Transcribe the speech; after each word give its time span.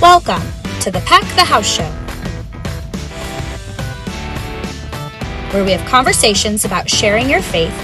Welcome 0.00 0.40
to 0.80 0.90
the 0.90 1.02
Pack 1.04 1.24
the 1.34 1.44
House 1.44 1.68
Show, 1.68 1.84
where 5.52 5.62
we 5.62 5.72
have 5.72 5.86
conversations 5.86 6.64
about 6.64 6.88
sharing 6.88 7.28
your 7.28 7.42
faith 7.42 7.74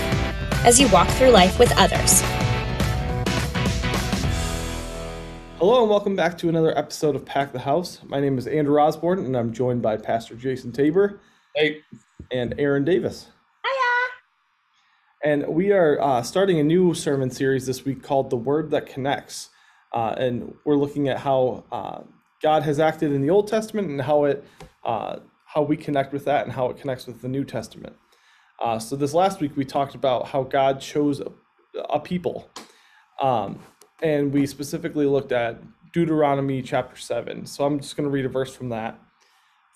as 0.64 0.80
you 0.80 0.88
walk 0.88 1.08
through 1.08 1.28
life 1.28 1.58
with 1.58 1.70
others. 1.76 2.22
Hello 5.58 5.82
and 5.82 5.90
welcome 5.90 6.16
back 6.16 6.38
to 6.38 6.48
another 6.48 6.76
episode 6.78 7.16
of 7.16 7.26
Pack 7.26 7.52
the 7.52 7.58
House. 7.58 8.00
My 8.06 8.18
name 8.18 8.38
is 8.38 8.46
Andrew 8.46 8.80
Osborne 8.80 9.18
and 9.18 9.36
I'm 9.36 9.52
joined 9.52 9.82
by 9.82 9.98
Pastor 9.98 10.36
Jason 10.36 10.72
Tabor 10.72 11.20
Hey, 11.54 11.82
and 12.32 12.54
Aaron 12.56 12.86
Davis. 12.86 13.26
Hiya. 13.62 15.32
And 15.34 15.54
we 15.54 15.70
are 15.70 16.00
uh, 16.00 16.22
starting 16.22 16.58
a 16.60 16.64
new 16.64 16.94
sermon 16.94 17.30
series 17.30 17.66
this 17.66 17.84
week 17.84 18.02
called 18.02 18.30
The 18.30 18.36
Word 18.36 18.70
That 18.70 18.86
Connects. 18.86 19.50
Uh, 19.96 20.14
and 20.18 20.54
we're 20.66 20.76
looking 20.76 21.08
at 21.08 21.16
how 21.16 21.64
uh, 21.72 22.02
God 22.42 22.64
has 22.64 22.78
acted 22.78 23.12
in 23.12 23.22
the 23.22 23.30
Old 23.30 23.48
Testament 23.48 23.88
and 23.88 24.02
how 24.02 24.24
it 24.24 24.44
uh, 24.84 25.20
how 25.46 25.62
we 25.62 25.74
connect 25.74 26.12
with 26.12 26.26
that 26.26 26.44
and 26.44 26.52
how 26.52 26.68
it 26.68 26.76
connects 26.76 27.06
with 27.06 27.22
the 27.22 27.28
New 27.28 27.44
Testament. 27.44 27.96
Uh, 28.62 28.78
so 28.78 28.94
this 28.94 29.14
last 29.14 29.40
week 29.40 29.56
we 29.56 29.64
talked 29.64 29.94
about 29.94 30.28
how 30.28 30.42
God 30.42 30.82
chose 30.82 31.20
a, 31.20 31.32
a 31.88 31.98
people. 31.98 32.50
Um, 33.22 33.58
and 34.02 34.34
we 34.34 34.46
specifically 34.46 35.06
looked 35.06 35.32
at 35.32 35.62
Deuteronomy 35.94 36.60
chapter 36.60 36.96
7. 36.96 37.46
So 37.46 37.64
I'm 37.64 37.80
just 37.80 37.96
going 37.96 38.06
to 38.06 38.10
read 38.10 38.26
a 38.26 38.28
verse 38.28 38.54
from 38.54 38.68
that. 38.68 39.00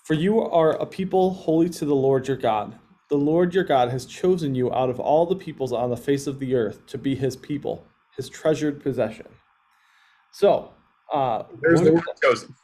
For 0.03 0.13
you 0.13 0.39
are 0.39 0.73
a 0.73 0.85
people 0.85 1.33
holy 1.33 1.69
to 1.69 1.85
the 1.85 1.95
Lord 1.95 2.27
your 2.27 2.37
God. 2.37 2.77
The 3.09 3.17
Lord 3.17 3.55
your 3.55 3.63
God 3.63 3.89
has 3.89 4.05
chosen 4.05 4.53
you 4.53 4.71
out 4.71 4.91
of 4.91 4.99
all 4.99 5.25
the 5.25 5.35
peoples 5.35 5.73
on 5.73 5.89
the 5.89 5.97
face 5.97 6.27
of 6.27 6.37
the 6.37 6.53
earth 6.53 6.85
to 6.87 6.99
be 6.99 7.15
his 7.15 7.35
people, 7.35 7.87
his 8.15 8.29
treasured 8.29 8.83
possession. 8.83 9.25
So, 10.31 10.71
uh, 11.11 11.43
there's 11.61 11.81
the 11.81 11.93
word 11.93 12.03
chosen. 12.23 12.55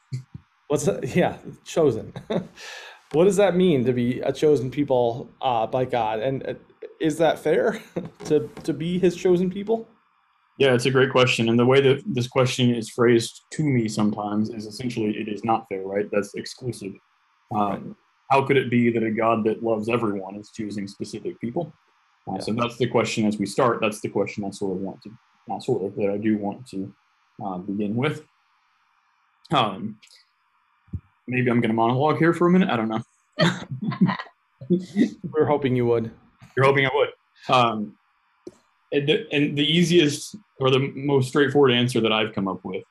what's 0.67 0.85
that? 0.85 1.15
Yeah, 1.15 1.37
chosen. 1.63 2.13
what 3.11 3.25
does 3.25 3.35
that 3.37 3.55
mean 3.55 3.85
to 3.85 3.93
be 3.93 4.19
a 4.21 4.31
chosen 4.31 4.71
people 4.71 5.29
uh, 5.41 5.67
by 5.67 5.85
God? 5.85 6.19
And 6.19 6.47
uh, 6.47 6.53
is 6.99 7.17
that 7.17 7.39
fair 7.39 7.81
to 8.25 8.49
to 8.63 8.73
be 8.73 8.99
His 8.99 9.15
chosen 9.15 9.49
people? 9.49 9.87
Yeah, 10.57 10.73
it's 10.73 10.87
a 10.87 10.91
great 10.91 11.11
question. 11.11 11.49
And 11.49 11.59
the 11.59 11.65
way 11.65 11.81
that 11.81 12.01
this 12.07 12.27
question 12.27 12.73
is 12.73 12.89
phrased 12.89 13.45
to 13.51 13.63
me 13.63 13.87
sometimes 13.87 14.49
is 14.49 14.65
essentially 14.65 15.15
it 15.15 15.27
is 15.27 15.43
not 15.43 15.67
fair, 15.69 15.83
right? 15.83 16.09
That's 16.11 16.33
exclusive. 16.33 16.93
Um, 17.53 17.95
how 18.31 18.43
could 18.43 18.57
it 18.57 18.71
be 18.71 18.89
that 18.89 19.03
a 19.03 19.11
God 19.11 19.43
that 19.45 19.61
loves 19.61 19.87
everyone 19.87 20.35
is 20.35 20.49
choosing 20.49 20.87
specific 20.87 21.39
people? 21.39 21.71
Uh, 22.27 22.33
Yeah. 22.33 22.39
So 22.39 22.53
that's 22.53 22.77
the 22.77 22.87
question 22.87 23.25
as 23.27 23.37
we 23.37 23.45
start. 23.45 23.79
That's 23.81 24.01
the 24.01 24.09
question 24.09 24.43
I 24.45 24.49
sort 24.49 24.75
of 24.75 24.81
want 24.81 25.01
to, 25.03 25.11
not 25.47 25.63
sort 25.63 25.85
of, 25.85 25.95
that 25.95 26.09
I 26.09 26.17
do 26.17 26.37
want 26.39 26.67
to 26.69 26.91
uh, 27.43 27.57
begin 27.57 27.95
with. 27.95 28.23
Um, 29.51 29.97
maybe 31.27 31.49
I'm 31.49 31.61
going 31.61 31.69
to 31.69 31.75
monologue 31.75 32.17
here 32.17 32.33
for 32.33 32.47
a 32.47 32.51
minute. 32.51 32.69
I 32.69 32.77
don't 32.77 32.89
know. 32.89 33.03
We're 35.31 35.45
hoping 35.45 35.75
you 35.75 35.85
would. 35.85 36.11
You're 36.55 36.65
hoping 36.65 36.85
I 36.85 36.89
would. 36.93 37.09
Um, 37.49 37.97
and, 38.91 39.07
the, 39.07 39.27
and 39.31 39.57
the 39.57 39.63
easiest 39.63 40.35
or 40.59 40.71
the 40.71 40.91
most 40.95 41.29
straightforward 41.29 41.71
answer 41.71 42.01
that 42.01 42.11
I've 42.11 42.33
come 42.33 42.47
up 42.47 42.63
with 42.63 42.83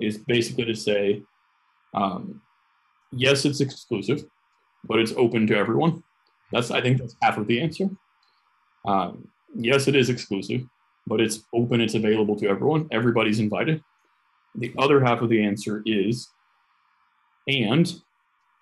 is 0.00 0.18
basically 0.18 0.64
to 0.66 0.74
say, 0.74 1.22
um, 1.94 2.40
yes, 3.10 3.44
it's 3.44 3.60
exclusive, 3.60 4.24
but 4.84 4.98
it's 4.98 5.12
open 5.16 5.46
to 5.46 5.56
everyone. 5.56 6.02
That's 6.52 6.70
I 6.70 6.80
think 6.80 6.98
that's 6.98 7.16
half 7.22 7.38
of 7.38 7.46
the 7.46 7.60
answer. 7.60 7.88
Um, 8.86 9.28
yes, 9.54 9.88
it 9.88 9.96
is 9.96 10.10
exclusive, 10.10 10.64
but 11.06 11.20
it's 11.20 11.42
open. 11.54 11.80
It's 11.80 11.94
available 11.94 12.36
to 12.36 12.48
everyone. 12.48 12.88
Everybody's 12.90 13.40
invited. 13.40 13.82
The 14.54 14.74
other 14.78 15.00
half 15.04 15.20
of 15.20 15.28
the 15.28 15.44
answer 15.44 15.82
is, 15.86 16.28
and 17.46 17.92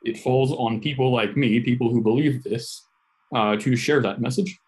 it 0.02 0.18
falls 0.18 0.52
on 0.52 0.80
people 0.80 1.12
like 1.12 1.36
me, 1.36 1.60
people 1.60 1.90
who 1.90 2.02
believe 2.02 2.42
this, 2.42 2.86
uh, 3.34 3.56
to 3.56 3.76
share 3.76 4.02
that 4.02 4.20
message. 4.20 4.58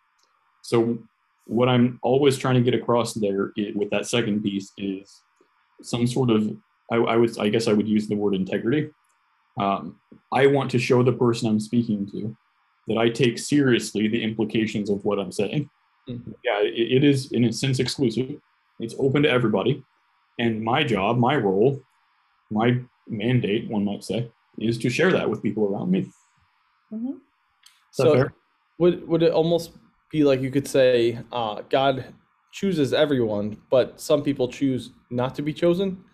So, 0.63 0.99
what 1.47 1.69
I'm 1.69 2.01
always 2.03 2.37
trying 2.37 2.57
to 2.57 2.61
get 2.61 2.75
across 2.75 3.15
there 3.15 3.53
with 3.75 3.91
that 3.91 4.07
second 4.07 4.43
piece 4.43 4.73
is 4.77 5.23
some 5.81 6.07
sort 6.07 6.31
of, 6.31 6.57
I, 6.91 6.97
I 6.97 7.17
would, 7.17 7.39
I 7.39 7.49
guess 7.49 7.69
I 7.69 7.73
would 7.73 7.87
use 7.87 8.09
the 8.09 8.17
word 8.17 8.35
integrity. 8.35 8.91
Um, 9.59 10.01
I 10.33 10.49
want 10.49 10.71
to 10.73 10.79
show 10.79 11.05
the 11.05 11.13
person 11.13 11.49
I'm 11.49 11.61
speaking 11.61 12.11
to 12.11 12.37
that 12.89 12.99
I 12.99 13.09
take 13.09 13.39
seriously 13.39 14.09
the 14.09 14.23
implications 14.23 14.91
of 14.91 15.05
what 15.05 15.19
I'm 15.19 15.33
saying. 15.33 15.71
Mhm. 16.09 16.35
Yeah, 16.45 16.61
it, 16.63 16.75
it 16.75 17.05
is 17.05 17.33
in 17.33 17.45
a 17.45 17.53
sense 17.53 17.81
exclusive. 17.81 18.41
It's 18.79 18.95
open 18.99 19.23
to 19.23 19.31
everybody, 19.31 19.85
and 20.39 20.63
my 20.63 20.85
job, 20.85 21.19
my 21.19 21.37
role, 21.37 21.81
my 22.51 22.81
mandate, 23.09 23.69
one 23.71 23.85
might 23.85 24.05
say, 24.05 24.31
is 24.59 24.79
to 24.79 24.91
share 24.91 25.11
that 25.13 25.29
with 25.29 25.43
people 25.43 25.65
around 25.65 25.91
me. 25.91 26.01
Is 26.01 26.13
that 26.93 27.19
So 27.91 28.15
fair? 28.15 28.35
would 28.79 29.09
would 29.09 29.23
it 29.23 29.33
almost 29.33 29.73
be 30.11 30.25
like 30.25 30.41
you 30.41 30.51
could 30.51 30.69
say 30.69 31.19
uh, 31.33 31.63
God 31.69 32.15
chooses 32.53 32.93
everyone, 32.93 33.57
but 33.71 34.01
some 34.01 34.23
people 34.23 34.49
choose 34.49 34.93
not 35.11 35.35
to 35.37 35.43
be 35.43 35.53
chosen? 35.53 36.05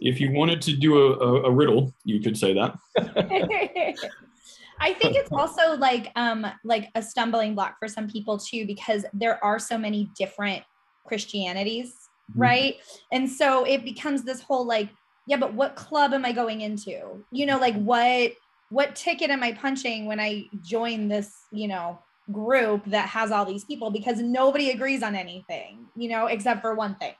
If 0.00 0.20
you 0.20 0.32
wanted 0.32 0.60
to 0.62 0.76
do 0.76 0.98
a, 0.98 1.12
a, 1.18 1.42
a 1.44 1.50
riddle, 1.50 1.94
you 2.04 2.20
could 2.20 2.36
say 2.36 2.54
that. 2.54 2.76
I 4.80 4.92
think 4.92 5.16
it's 5.16 5.30
also 5.32 5.76
like 5.76 6.10
um 6.16 6.46
like 6.64 6.90
a 6.94 7.02
stumbling 7.02 7.54
block 7.54 7.76
for 7.78 7.88
some 7.88 8.08
people 8.08 8.38
too 8.38 8.66
because 8.66 9.04
there 9.12 9.42
are 9.44 9.58
so 9.58 9.78
many 9.78 10.10
different 10.18 10.62
Christianities, 11.06 12.08
Mhm. 12.30 12.40
right? 12.40 12.76
And 13.12 13.30
so 13.30 13.64
it 13.64 13.84
becomes 13.84 14.24
this 14.24 14.40
whole 14.40 14.66
like 14.66 14.90
yeah, 15.26 15.36
but 15.38 15.54
what 15.54 15.74
club 15.74 16.12
am 16.12 16.24
I 16.24 16.32
going 16.32 16.60
into? 16.60 17.24
You 17.30 17.46
know, 17.46 17.58
like 17.58 17.76
what 17.76 18.32
what 18.70 18.96
ticket 18.96 19.30
am 19.30 19.42
I 19.42 19.52
punching 19.52 20.06
when 20.06 20.20
I 20.20 20.46
join 20.60 21.08
this, 21.08 21.46
you 21.52 21.68
know, 21.68 22.00
group 22.32 22.84
that 22.86 23.08
has 23.08 23.30
all 23.30 23.44
these 23.44 23.64
people 23.64 23.90
because 23.90 24.20
nobody 24.20 24.70
agrees 24.70 25.02
on 25.02 25.14
anything, 25.14 25.86
you 25.94 26.08
know, 26.08 26.26
except 26.26 26.60
for 26.62 26.74
one 26.74 26.96
thing. 26.96 27.14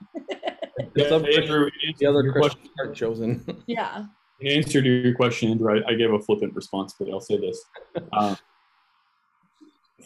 Some 1.07 1.25
Andrew, 1.25 1.69
The 1.99 2.05
other 2.05 2.31
Christians 2.31 2.69
aren't 2.79 2.95
chosen. 2.95 3.63
Yeah. 3.67 4.05
In 4.41 4.47
answer 4.47 4.81
to 4.81 4.89
your 4.89 5.15
question, 5.15 5.51
Andrew, 5.51 5.73
I, 5.73 5.91
I 5.91 5.95
gave 5.95 6.11
a 6.11 6.19
flippant 6.19 6.53
response, 6.55 6.93
but 6.99 7.09
I'll 7.09 7.21
say 7.21 7.37
this. 7.37 7.63
Um, 8.13 8.37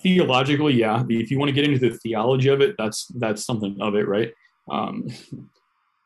theologically, 0.01 0.73
yeah. 0.73 1.03
If 1.09 1.31
you 1.31 1.39
want 1.39 1.49
to 1.49 1.53
get 1.53 1.65
into 1.65 1.79
the 1.79 1.97
theology 1.97 2.49
of 2.49 2.61
it, 2.61 2.75
that's 2.77 3.07
that's 3.15 3.45
something 3.45 3.77
of 3.81 3.95
it, 3.95 4.07
right? 4.07 4.31
Um, 4.69 5.07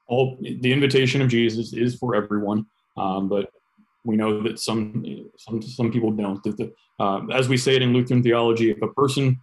all 0.07 0.37
the 0.41 0.71
invitation 0.71 1.21
of 1.21 1.27
Jesus 1.27 1.73
is 1.73 1.95
for 1.95 2.15
everyone, 2.15 2.65
um, 2.97 3.29
but 3.29 3.51
we 4.05 4.15
know 4.15 4.41
that 4.43 4.59
some 4.59 5.29
some 5.37 5.61
some 5.61 5.91
people 5.91 6.11
don't. 6.11 6.41
That 6.43 6.57
the, 6.57 6.73
uh, 6.99 7.25
as 7.27 7.49
we 7.49 7.57
say 7.57 7.75
it 7.75 7.81
in 7.81 7.93
Lutheran 7.93 8.23
theology, 8.23 8.71
if 8.71 8.81
a 8.81 8.87
person, 8.87 9.39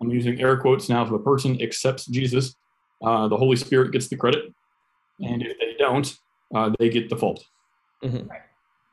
I'm 0.00 0.10
using 0.10 0.40
air 0.40 0.56
quotes 0.56 0.88
now, 0.88 1.04
if 1.04 1.10
a 1.10 1.18
person 1.18 1.60
accepts 1.60 2.06
Jesus, 2.06 2.56
uh, 3.04 3.28
the 3.28 3.36
Holy 3.36 3.56
Spirit 3.56 3.92
gets 3.92 4.08
the 4.08 4.16
credit, 4.16 4.52
and 5.20 5.42
if 5.42 5.58
they 5.58 5.74
don't, 5.78 6.16
uh, 6.54 6.70
they 6.78 6.88
get 6.88 7.08
the 7.08 7.16
fault. 7.16 7.44
Mhm. 8.02 8.28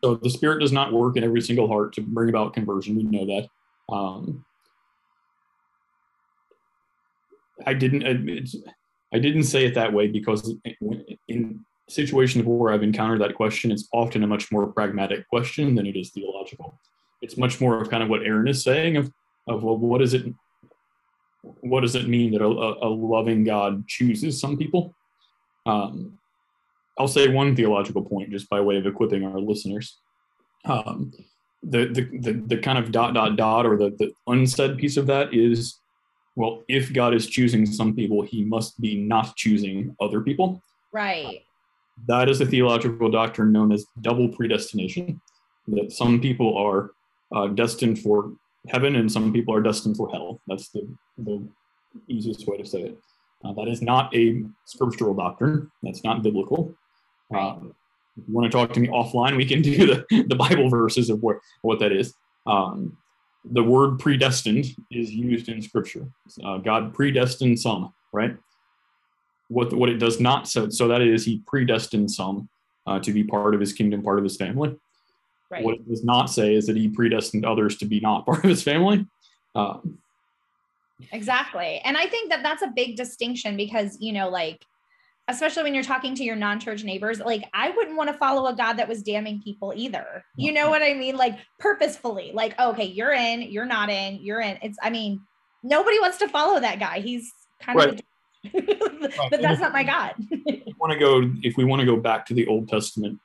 So 0.04 0.16
the 0.16 0.30
Spirit 0.30 0.60
does 0.60 0.72
not 0.72 0.92
work 0.92 1.16
in 1.16 1.24
every 1.24 1.42
single 1.42 1.68
heart 1.68 1.94
to 1.94 2.02
bring 2.02 2.30
about 2.30 2.54
conversion. 2.54 2.96
We 2.96 3.04
know 3.04 3.26
that. 3.26 3.94
Um, 3.94 4.46
I 7.66 7.74
didn't. 7.74 8.04
I 9.14 9.20
didn't 9.20 9.44
say 9.44 9.66
it 9.66 9.76
that 9.76 9.94
way 9.94 10.08
because 10.08 10.56
in, 11.28 11.66
situations 11.90 12.44
where 12.46 12.74
I've 12.74 12.82
encountered 12.82 13.22
that 13.22 13.36
question, 13.36 13.70
it's 13.72 13.88
often 13.94 14.24
a 14.24 14.28
much 14.28 14.52
more 14.52 14.68
pragmatic 14.68 15.28
question 15.28 15.76
than 15.76 15.86
it 15.86 15.96
is 15.96 16.12
theological. 16.12 16.80
It's 17.22 17.38
much 17.38 17.62
more 17.62 17.80
of 17.80 17.90
kind 17.90 18.02
of 18.02 18.10
what 18.10 18.24
Aaron 18.24 18.48
is 18.48 18.64
saying 18.64 18.98
of 18.98 19.12
of 19.48 19.64
well, 19.64 19.78
what 19.78 20.00
does 20.00 20.14
it 20.14 20.34
what 21.42 21.82
does 21.82 21.96
it 21.96 22.08
mean 22.08 22.32
that 22.32 22.42
a 22.42 22.48
a 22.48 22.90
loving 22.90 23.44
God 23.44 23.88
chooses 23.88 24.40
some 24.40 24.58
people? 24.58 24.96
Um, 25.66 26.18
I'll 26.98 27.08
say 27.08 27.28
one 27.28 27.56
theological 27.56 28.04
point 28.04 28.30
just 28.32 28.50
by 28.50 28.62
way 28.62 28.78
of 28.78 28.86
equipping 28.86 29.26
our 29.26 29.40
listeners. 29.40 29.98
Um, 30.66 31.12
the, 31.62 31.86
the, 31.88 32.20
the, 32.20 32.34
the 32.48 32.58
kind 32.58 32.78
of 32.78 32.92
dot, 32.92 33.14
dot, 33.14 33.36
dot, 33.36 33.66
or 33.66 33.78
the, 33.78 33.92
the 33.98 34.14
unsaid 34.28 34.78
piece 34.78 34.98
of 34.98 35.08
that 35.08 35.34
is 35.34 35.80
well, 36.36 36.64
if 36.68 36.92
God 36.92 37.14
is 37.14 37.28
choosing 37.28 37.66
some 37.66 37.96
people, 37.96 38.22
he 38.24 38.44
must 38.44 38.80
be 38.82 38.98
not 38.98 39.36
choosing 39.36 39.96
other 40.02 40.22
people. 40.22 40.62
Right. 40.92 41.44
That 42.08 42.28
is 42.28 42.42
a 42.42 42.46
theological 42.46 43.10
doctrine 43.12 43.52
known 43.52 43.72
as 43.72 43.86
double 44.02 44.30
predestination, 44.30 45.22
that 45.68 45.92
some 45.92 46.20
people 46.20 46.58
are 46.58 46.92
uh, 47.36 47.48
destined 47.48 48.00
for 48.00 48.34
heaven 48.68 48.96
and 48.96 49.12
some 49.12 49.32
people 49.32 49.54
are 49.54 49.62
destined 49.62 49.98
for 49.98 50.10
hell. 50.10 50.42
That's 50.48 50.70
the, 50.70 50.88
the 51.20 51.48
easiest 52.08 52.48
way 52.48 52.58
to 52.58 52.66
say 52.66 52.82
it. 52.82 52.98
Uh, 53.46 53.54
that 53.54 53.68
is 53.68 53.82
not 53.82 54.16
a 54.16 54.44
scriptural 54.66 55.14
doctrine. 55.14 55.70
That's 55.84 56.04
not 56.04 56.24
biblical. 56.24 56.74
Um, 57.36 57.76
if 58.18 58.28
you 58.28 58.34
want 58.34 58.52
to 58.52 58.56
talk 58.56 58.74
to 58.74 58.80
me 58.80 58.88
offline, 58.88 59.36
we 59.36 59.46
can 59.46 59.62
do 59.62 59.88
the, 59.88 60.24
the 60.28 60.36
Bible 60.36 60.70
verses 60.70 61.10
of 61.10 61.22
what, 61.22 61.38
what 61.62 61.80
that 61.80 61.92
is. 61.92 62.14
Um, 62.46 62.98
the 63.46 63.64
word 63.64 64.00
predestined 64.00 64.68
is 64.92 65.12
used 65.12 65.50
in 65.50 65.62
scripture. 65.62 66.08
Uh, 66.44 66.58
God 66.58 66.94
predestined 66.94 67.60
some, 67.60 67.94
right? 68.12 68.38
What, 69.48 69.74
what 69.74 69.90
it 69.90 69.98
does 69.98 70.20
not, 70.20 70.48
so, 70.48 70.70
so 70.70 70.88
that 70.88 71.02
is 71.02 71.26
he 71.26 71.42
predestined 71.46 72.12
some 72.12 72.50
uh, 72.88 73.00
to 73.00 73.12
be 73.12 73.24
part 73.24 73.54
of 73.54 73.60
his 73.60 73.74
kingdom, 73.74 74.04
part 74.04 74.20
of 74.20 74.24
his 74.24 74.38
family. 74.38 74.78
Right. 75.50 75.64
What 75.64 75.76
it 75.76 75.90
does 75.90 76.04
not 76.04 76.28
say 76.28 76.56
is 76.56 76.68
that 76.68 76.78
he 76.78 76.88
predestined 76.88 77.46
others 77.46 77.78
to 77.78 77.86
be 77.86 78.00
not 78.00 78.26
part 78.26 78.44
of 78.44 78.50
his 78.50 78.64
family. 78.64 79.06
Uh, 79.56 79.80
Exactly. 81.12 81.82
And 81.84 81.98
I 81.98 82.08
think 82.08 82.30
that 82.30 82.44
that's 82.44 82.62
a 82.62 82.68
big 82.68 82.96
distinction 82.96 83.58
because, 83.58 83.98
you 84.00 84.14
know, 84.14 84.30
like, 84.30 84.66
especially 85.28 85.64
when 85.64 85.74
you're 85.74 85.84
talking 85.84 86.16
to 86.16 86.24
your 86.24 86.36
non 86.36 86.60
church 86.60 86.84
neighbors, 86.84 87.20
like, 87.20 87.44
I 87.54 87.70
wouldn't 87.72 87.96
want 87.96 88.10
to 88.10 88.18
follow 88.18 88.48
a 88.48 88.56
God 88.56 88.74
that 88.74 88.88
was 88.88 89.02
damning 89.04 89.42
people 89.42 89.74
either. 89.76 90.24
You 90.36 90.52
know 90.52 90.70
what 90.70 90.82
I 90.82 90.94
mean? 90.94 91.16
Like, 91.16 91.38
purposefully, 91.60 92.32
like, 92.34 92.60
okay, 92.60 92.86
you're 92.86 93.14
in, 93.14 93.42
you're 93.44 93.66
not 93.66 93.90
in, 93.90 94.20
you're 94.22 94.42
in. 94.42 94.58
It's, 94.62 94.78
I 94.82 94.90
mean, 94.90 95.22
nobody 95.64 96.00
wants 96.00 96.18
to 96.18 96.28
follow 96.28 96.60
that 96.60 96.80
guy. 96.80 97.00
He's 97.00 97.32
kind 97.62 97.78
Right. 97.78 97.90
of, 97.90 98.00
a, 98.00 98.04
but 99.30 99.42
that's 99.42 99.62
not 99.62 99.72
my 99.72 99.84
God. 99.84 100.16
want 100.80 100.92
to 100.92 101.00
go 101.00 101.32
if 101.44 101.56
we 101.56 101.64
want 101.64 101.80
to 101.80 101.86
go 101.86 101.96
back 101.96 102.26
to 102.26 102.34
the 102.34 102.46
Old 102.48 102.68
Testament 102.68 103.18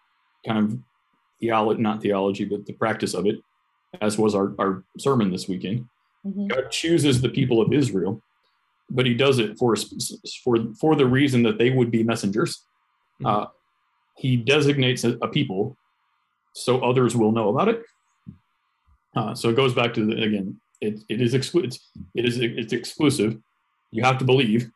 kind 0.47 0.59
of 0.59 0.79
theology, 1.41 1.83
not 1.83 2.00
theology, 2.00 2.45
but 2.45 2.65
the 2.67 2.73
practice 2.75 3.15
of 3.15 3.27
it, 3.27 3.41
as 4.00 4.17
was 4.17 4.37
our, 4.37 4.55
our 4.61 4.85
sermon 4.99 5.33
this 5.33 5.49
weekend. 5.49 5.89
Mhm. 6.25 6.49
God 6.49 6.71
chooses 6.71 7.21
the 7.21 7.29
people 7.29 7.61
of 7.61 7.73
Israel, 7.73 8.23
but 8.90 9.06
He 9.06 9.14
does 9.14 9.38
it 9.38 9.58
for 9.58 9.75
for 10.44 10.56
for 10.81 10.96
the 10.96 11.06
reason 11.06 11.43
that 11.44 11.58
they 11.58 11.70
would 11.70 11.90
be 11.90 12.02
messengers. 12.02 12.64
Uh, 13.25 13.46
he 14.17 14.37
designates 14.37 15.05
a, 15.05 15.17
a 15.23 15.29
people 15.29 15.76
so 16.52 16.81
others 16.81 17.17
will 17.17 17.32
know 17.32 17.49
about 17.49 17.69
it. 17.69 17.82
Uh, 19.14 19.35
so 19.35 19.49
it 19.49 19.56
goes 19.56 19.75
back 19.75 19.94
to 19.94 20.05
the, 20.05 20.23
again, 20.23 20.61
it, 20.81 21.00
it 21.08 21.20
is 21.20 21.35
exclu- 21.35 21.64
it's, 21.64 21.90
it 22.14 22.25
is 22.25 22.38
it's 22.38 22.73
exclusive. 22.73 23.38
You 23.90 24.02
have 24.05 24.19
to 24.19 24.25
believe, 24.25 24.70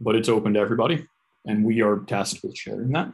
but 0.00 0.16
it's 0.16 0.28
open 0.28 0.54
to 0.54 0.60
everybody, 0.60 1.06
and 1.46 1.64
we 1.64 1.82
are 1.82 2.00
tasked 2.00 2.42
with 2.44 2.56
sharing 2.56 2.90
that. 2.92 3.12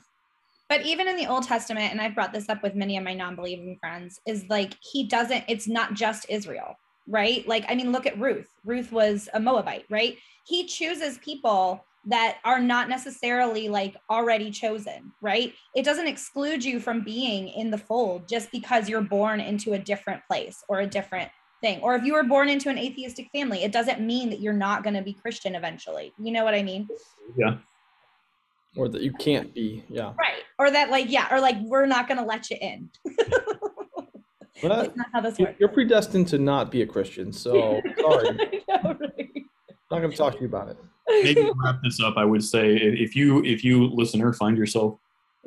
But 0.68 0.84
even 0.84 1.06
in 1.06 1.16
the 1.16 1.26
Old 1.26 1.44
Testament, 1.44 1.92
and 1.92 2.00
I've 2.00 2.14
brought 2.14 2.32
this 2.32 2.48
up 2.48 2.62
with 2.62 2.74
many 2.74 2.96
of 2.96 3.04
my 3.04 3.14
non 3.14 3.36
believing 3.36 3.76
friends, 3.80 4.20
is 4.26 4.44
like 4.48 4.74
he 4.80 5.04
doesn't, 5.04 5.44
it's 5.48 5.68
not 5.68 5.94
just 5.94 6.26
Israel, 6.28 6.74
right? 7.06 7.46
Like, 7.46 7.64
I 7.68 7.74
mean, 7.74 7.92
look 7.92 8.06
at 8.06 8.18
Ruth. 8.18 8.48
Ruth 8.64 8.92
was 8.92 9.28
a 9.34 9.40
Moabite, 9.40 9.84
right? 9.90 10.16
He 10.44 10.66
chooses 10.66 11.18
people 11.18 11.84
that 12.08 12.38
are 12.44 12.60
not 12.60 12.88
necessarily 12.88 13.68
like 13.68 13.96
already 14.10 14.50
chosen, 14.50 15.12
right? 15.20 15.52
It 15.74 15.84
doesn't 15.84 16.06
exclude 16.06 16.64
you 16.64 16.78
from 16.78 17.02
being 17.02 17.48
in 17.48 17.70
the 17.70 17.78
fold 17.78 18.28
just 18.28 18.52
because 18.52 18.88
you're 18.88 19.02
born 19.02 19.40
into 19.40 19.72
a 19.72 19.78
different 19.78 20.22
place 20.28 20.62
or 20.68 20.80
a 20.80 20.86
different 20.86 21.30
thing. 21.60 21.80
Or 21.80 21.96
if 21.96 22.04
you 22.04 22.12
were 22.12 22.22
born 22.22 22.48
into 22.48 22.68
an 22.68 22.78
atheistic 22.78 23.28
family, 23.32 23.64
it 23.64 23.72
doesn't 23.72 24.00
mean 24.00 24.30
that 24.30 24.40
you're 24.40 24.52
not 24.52 24.84
going 24.84 24.94
to 24.94 25.02
be 25.02 25.14
Christian 25.14 25.56
eventually. 25.56 26.12
You 26.18 26.30
know 26.30 26.44
what 26.44 26.54
I 26.54 26.62
mean? 26.62 26.88
Yeah, 27.36 27.56
or 28.76 28.88
that 28.88 29.02
you 29.02 29.12
can't 29.12 29.52
be. 29.54 29.82
Yeah. 29.88 30.12
Right. 30.18 30.42
Or 30.58 30.70
that, 30.70 30.90
like, 30.90 31.10
yeah, 31.10 31.26
or 31.30 31.40
like, 31.40 31.56
we're 31.62 31.86
not 31.86 32.08
going 32.08 32.18
to 32.18 32.24
let 32.24 32.50
you 32.50 32.58
in. 32.60 32.90
But 34.62 34.68
that- 34.68 34.76
That's 34.84 34.96
not 34.96 35.06
how 35.12 35.20
this 35.20 35.38
you- 35.38 35.44
works. 35.46 35.56
you're 35.60 35.68
predestined 35.68 36.28
to 36.28 36.38
not 36.38 36.70
be 36.70 36.82
a 36.82 36.86
Christian, 36.86 37.32
so 37.32 37.80
sorry, 38.00 38.28
I 38.28 38.82
know, 38.82 38.96
right? 39.00 39.44
not 39.90 39.98
going 40.00 40.10
to 40.10 40.16
talk 40.16 40.34
to 40.34 40.40
you 40.40 40.46
about 40.46 40.68
it. 40.68 40.76
maybe 41.08 41.34
to 41.42 41.54
wrap 41.62 41.80
this 41.84 42.00
up, 42.00 42.14
I 42.16 42.24
would 42.24 42.42
say 42.42 42.74
i- 42.74 42.78
if 43.04 43.14
you 43.14 43.44
if 43.44 43.62
you 43.64 43.86
listener 43.88 44.32
find 44.32 44.56
yourself 44.56 44.98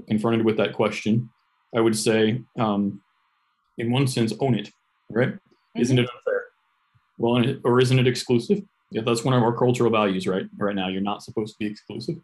confronted 0.07 0.45
with 0.45 0.57
that 0.57 0.73
question, 0.73 1.29
I 1.75 1.81
would 1.81 1.95
say, 1.97 2.41
um, 2.57 3.01
in 3.77 3.91
one 3.91 4.07
sense, 4.07 4.33
own 4.39 4.55
it. 4.55 4.71
Right? 5.09 5.33
Isn't 5.75 5.97
it 5.99 6.03
unfair? 6.09 6.43
Well, 7.17 7.37
and 7.37 7.45
it- 7.45 7.61
or 7.63 7.79
isn't 7.81 7.97
it 7.99 8.07
exclusive? 8.07 8.63
Yeah, 8.91 9.01
that's 9.03 9.23
one 9.23 9.33
of 9.33 9.43
our 9.43 9.55
cultural 9.55 9.91
values, 9.91 10.25
right? 10.27 10.45
Right 10.57 10.75
now, 10.75 10.87
you're 10.87 11.01
not 11.01 11.21
supposed 11.23 11.53
to 11.53 11.59
be 11.59 11.65
exclusive. 11.67 12.15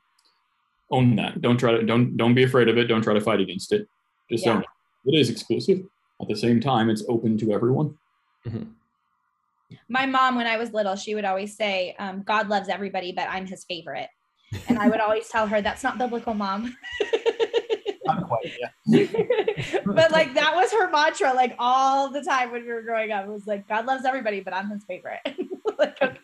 Own 0.92 1.16
that. 1.18 1.42
Don't 1.42 1.58
try 1.58 1.72
to 1.72 1.84
don't 1.84 2.16
don't 2.16 2.34
be 2.36 2.44
afraid 2.44 2.70
of 2.70 2.78
it. 2.78 2.86
Don't 2.86 3.02
try 3.02 3.14
to 3.16 3.22
fight 3.22 3.40
against 3.42 3.72
it. 3.74 3.88
Just 4.32 4.46
Yeah. 4.46 4.54
own 4.54 4.62
it. 4.62 4.68
It 5.08 5.20
is 5.20 5.30
exclusive. 5.30 5.82
At 6.22 6.28
the 6.28 6.36
same 6.36 6.60
time, 6.62 6.90
it's 6.90 7.04
open 7.10 7.38
to 7.40 7.52
everyone. 7.52 7.98
My 9.90 10.06
mom, 10.06 10.36
when 10.36 10.48
I 10.48 10.58
was 10.58 10.72
little, 10.74 10.96
she 10.96 11.16
would 11.16 11.26
always 11.26 11.56
say, 11.56 11.96
um, 12.00 12.22
God 12.24 12.48
loves 12.50 12.70
everybody, 12.70 13.12
but 13.12 13.28
I'm 13.30 13.46
his 13.48 13.64
favorite. 13.66 14.10
And 14.70 14.78
I 14.80 14.88
would 14.88 15.00
always 15.06 15.28
tell 15.28 15.48
her, 15.48 15.62
that's 15.62 15.84
not 15.84 15.98
biblical, 15.98 16.34
mom. 16.34 16.76
Not 18.06 18.28
quite. 18.28 18.54
Yeah. 18.86 19.08
but 19.84 20.12
like 20.12 20.36
that 20.36 20.54
was 20.56 20.72
her 20.74 20.92
mantra, 20.92 21.34
like 21.34 21.56
all 21.58 22.12
the 22.12 22.22
time 22.22 22.52
when 22.52 22.62
we 22.64 22.72
were 22.72 22.84
growing 22.84 23.12
up. 23.12 23.26
It 23.26 23.32
was 23.32 23.48
like, 23.48 23.68
God 23.68 23.88
loves 23.88 24.06
everybody, 24.06 24.42
but 24.42 24.54
I'm 24.54 24.70
his 24.70 24.84
favorite. 24.84 25.22
like, 25.80 26.00
okay. 26.00 26.16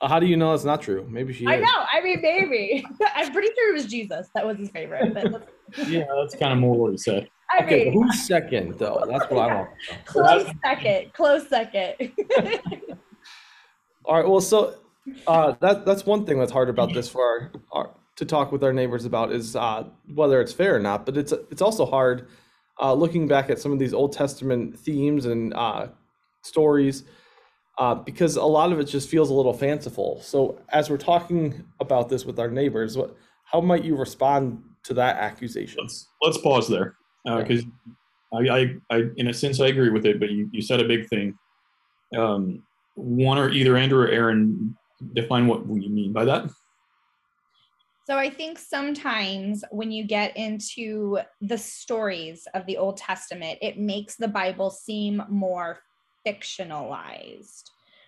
Uh, 0.00 0.06
how 0.06 0.20
do 0.20 0.26
you 0.26 0.36
know 0.36 0.54
it's 0.54 0.62
not 0.62 0.80
true? 0.80 1.04
Maybe 1.10 1.32
she 1.32 1.42
is. 1.42 1.48
I 1.50 1.56
know. 1.56 1.84
I 1.92 2.00
mean, 2.04 2.22
maybe. 2.22 2.86
I'm 3.16 3.32
pretty 3.32 3.48
sure 3.48 3.70
it 3.70 3.74
was 3.74 3.86
Jesus 3.86 4.28
that 4.36 4.46
was 4.46 4.58
his 4.58 4.70
favorite. 4.70 5.12
But 5.12 5.32
let's- 5.32 5.88
Yeah, 5.90 6.04
that's 6.20 6.36
kind 6.36 6.52
of 6.52 6.60
more 6.60 6.76
what 6.76 6.92
he 6.92 6.98
said. 6.98 7.28
I 7.50 7.64
Okay, 7.64 7.84
mean, 7.84 7.92
who's 7.94 8.26
second 8.26 8.78
though? 8.78 9.04
That's 9.08 9.30
what 9.30 9.50
I 9.50 9.54
want. 9.54 9.68
to 9.88 9.94
know. 9.94 10.00
close 10.04 10.50
second. 10.64 11.12
Close 11.14 11.48
second. 11.48 12.12
All 14.04 14.16
right. 14.16 14.28
Well, 14.28 14.40
so 14.40 14.74
uh, 15.26 15.54
that 15.60 15.84
that's 15.86 16.04
one 16.04 16.26
thing 16.26 16.38
that's 16.38 16.52
hard 16.52 16.68
about 16.68 16.92
this 16.92 17.08
for 17.08 17.22
our, 17.22 17.52
our 17.72 17.94
to 18.16 18.24
talk 18.26 18.50
with 18.52 18.64
our 18.64 18.72
neighbors 18.72 19.04
about 19.04 19.32
is 19.32 19.54
uh, 19.56 19.84
whether 20.14 20.40
it's 20.40 20.52
fair 20.52 20.76
or 20.76 20.80
not. 20.80 21.06
But 21.06 21.16
it's 21.16 21.32
it's 21.50 21.62
also 21.62 21.86
hard 21.86 22.28
uh, 22.80 22.92
looking 22.92 23.26
back 23.28 23.48
at 23.50 23.58
some 23.58 23.72
of 23.72 23.78
these 23.78 23.94
Old 23.94 24.12
Testament 24.12 24.78
themes 24.78 25.24
and 25.26 25.54
uh, 25.54 25.88
stories 26.42 27.04
uh, 27.78 27.94
because 27.94 28.36
a 28.36 28.44
lot 28.44 28.72
of 28.72 28.80
it 28.80 28.84
just 28.84 29.08
feels 29.08 29.30
a 29.30 29.34
little 29.34 29.54
fanciful. 29.54 30.20
So 30.20 30.60
as 30.70 30.90
we're 30.90 30.96
talking 30.98 31.64
about 31.80 32.08
this 32.08 32.24
with 32.24 32.38
our 32.38 32.50
neighbors, 32.50 32.96
what 32.96 33.16
how 33.44 33.60
might 33.62 33.84
you 33.84 33.96
respond 33.96 34.62
to 34.84 34.94
that 34.94 35.16
accusation? 35.16 35.78
let's 35.82 36.08
let's 36.20 36.38
pause 36.38 36.68
there 36.68 36.94
because 37.24 37.64
I, 38.32 38.48
I, 38.48 38.76
I, 38.90 39.04
in 39.16 39.28
a 39.28 39.34
sense, 39.34 39.60
I 39.60 39.66
agree 39.66 39.90
with 39.90 40.06
it. 40.06 40.20
But 40.20 40.30
you, 40.30 40.48
you 40.52 40.62
said 40.62 40.80
a 40.80 40.88
big 40.88 41.08
thing. 41.08 41.38
Um, 42.16 42.62
one 42.94 43.38
or 43.38 43.50
either 43.50 43.76
Andrew 43.76 44.02
or 44.02 44.08
Aaron 44.08 44.76
define 45.12 45.46
what 45.46 45.60
you 45.66 45.90
mean 45.90 46.12
by 46.12 46.24
that. 46.24 46.50
So 48.08 48.16
I 48.16 48.30
think 48.30 48.58
sometimes 48.58 49.62
when 49.70 49.92
you 49.92 50.02
get 50.02 50.34
into 50.34 51.18
the 51.42 51.58
stories 51.58 52.48
of 52.54 52.64
the 52.64 52.78
Old 52.78 52.96
Testament, 52.96 53.58
it 53.60 53.78
makes 53.78 54.16
the 54.16 54.28
Bible 54.28 54.70
seem 54.70 55.22
more 55.28 55.80
fictionalized, 56.26 57.64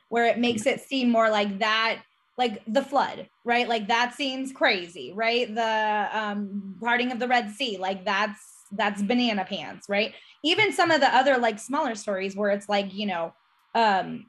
where 0.08 0.24
it 0.24 0.38
makes 0.38 0.64
it 0.64 0.80
seem 0.80 1.10
more 1.10 1.28
like 1.28 1.58
that, 1.58 2.00
like 2.38 2.62
the 2.66 2.82
flood, 2.82 3.28
right? 3.44 3.68
Like 3.68 3.88
that 3.88 4.14
seems 4.14 4.52
crazy, 4.52 5.12
right? 5.14 5.54
The 5.54 6.08
um, 6.12 6.76
parting 6.80 7.12
of 7.12 7.18
the 7.18 7.28
Red 7.28 7.50
Sea, 7.50 7.76
like 7.76 8.06
that's 8.06 8.40
that's 8.72 9.02
banana 9.02 9.44
pants, 9.44 9.86
right? 9.88 10.14
Even 10.42 10.72
some 10.72 10.90
of 10.90 11.00
the 11.00 11.14
other 11.14 11.38
like 11.38 11.58
smaller 11.58 11.94
stories 11.94 12.36
where 12.36 12.50
it's 12.50 12.68
like 12.68 12.94
you 12.94 13.06
know, 13.06 13.32
um, 13.74 14.26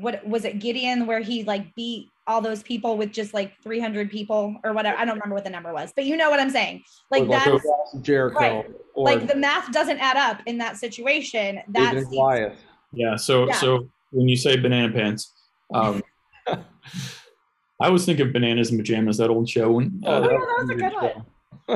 what 0.00 0.26
was 0.26 0.44
it 0.44 0.58
Gideon 0.58 1.06
where 1.06 1.20
he 1.20 1.44
like 1.44 1.74
beat 1.74 2.10
all 2.28 2.42
those 2.42 2.62
people 2.62 2.98
with 2.98 3.10
just 3.10 3.32
like 3.32 3.54
300 3.62 4.10
people 4.10 4.54
or 4.62 4.74
whatever. 4.74 4.98
I 4.98 5.06
don't 5.06 5.14
remember 5.14 5.34
what 5.34 5.44
the 5.44 5.50
number 5.50 5.72
was, 5.72 5.92
but 5.96 6.04
you 6.04 6.14
know 6.16 6.28
what 6.28 6.38
I'm 6.38 6.50
saying. 6.50 6.82
Like 7.10 7.24
like 7.26 7.44
that's 7.44 7.64
Jericho 8.02 8.38
right. 8.38 8.66
or 8.94 9.04
like 9.04 9.26
the 9.26 9.34
math 9.34 9.72
doesn't 9.72 9.98
add 9.98 10.18
up 10.18 10.42
in 10.44 10.58
that 10.58 10.76
situation. 10.76 11.56
That 11.68 11.92
David 11.92 12.02
seems- 12.04 12.10
Goliath. 12.10 12.58
Yeah. 12.92 13.16
So 13.16 13.46
Yeah. 13.48 13.54
so 13.54 13.88
when 14.10 14.28
you 14.28 14.36
say 14.36 14.56
banana 14.56 14.92
pants, 14.92 15.32
um, 15.72 16.02
I 16.46 17.86
always 17.86 18.04
think 18.04 18.20
of 18.20 18.32
bananas 18.32 18.70
and 18.70 18.78
pajamas. 18.78 19.16
That 19.18 19.30
old 19.30 19.48
show. 19.48 19.72
When, 19.72 20.02
Oh, 20.04 20.16
uh, 20.16 20.20
yeah, 20.20 20.28
that 20.28 20.56
was 20.58 20.70
a 20.70 20.74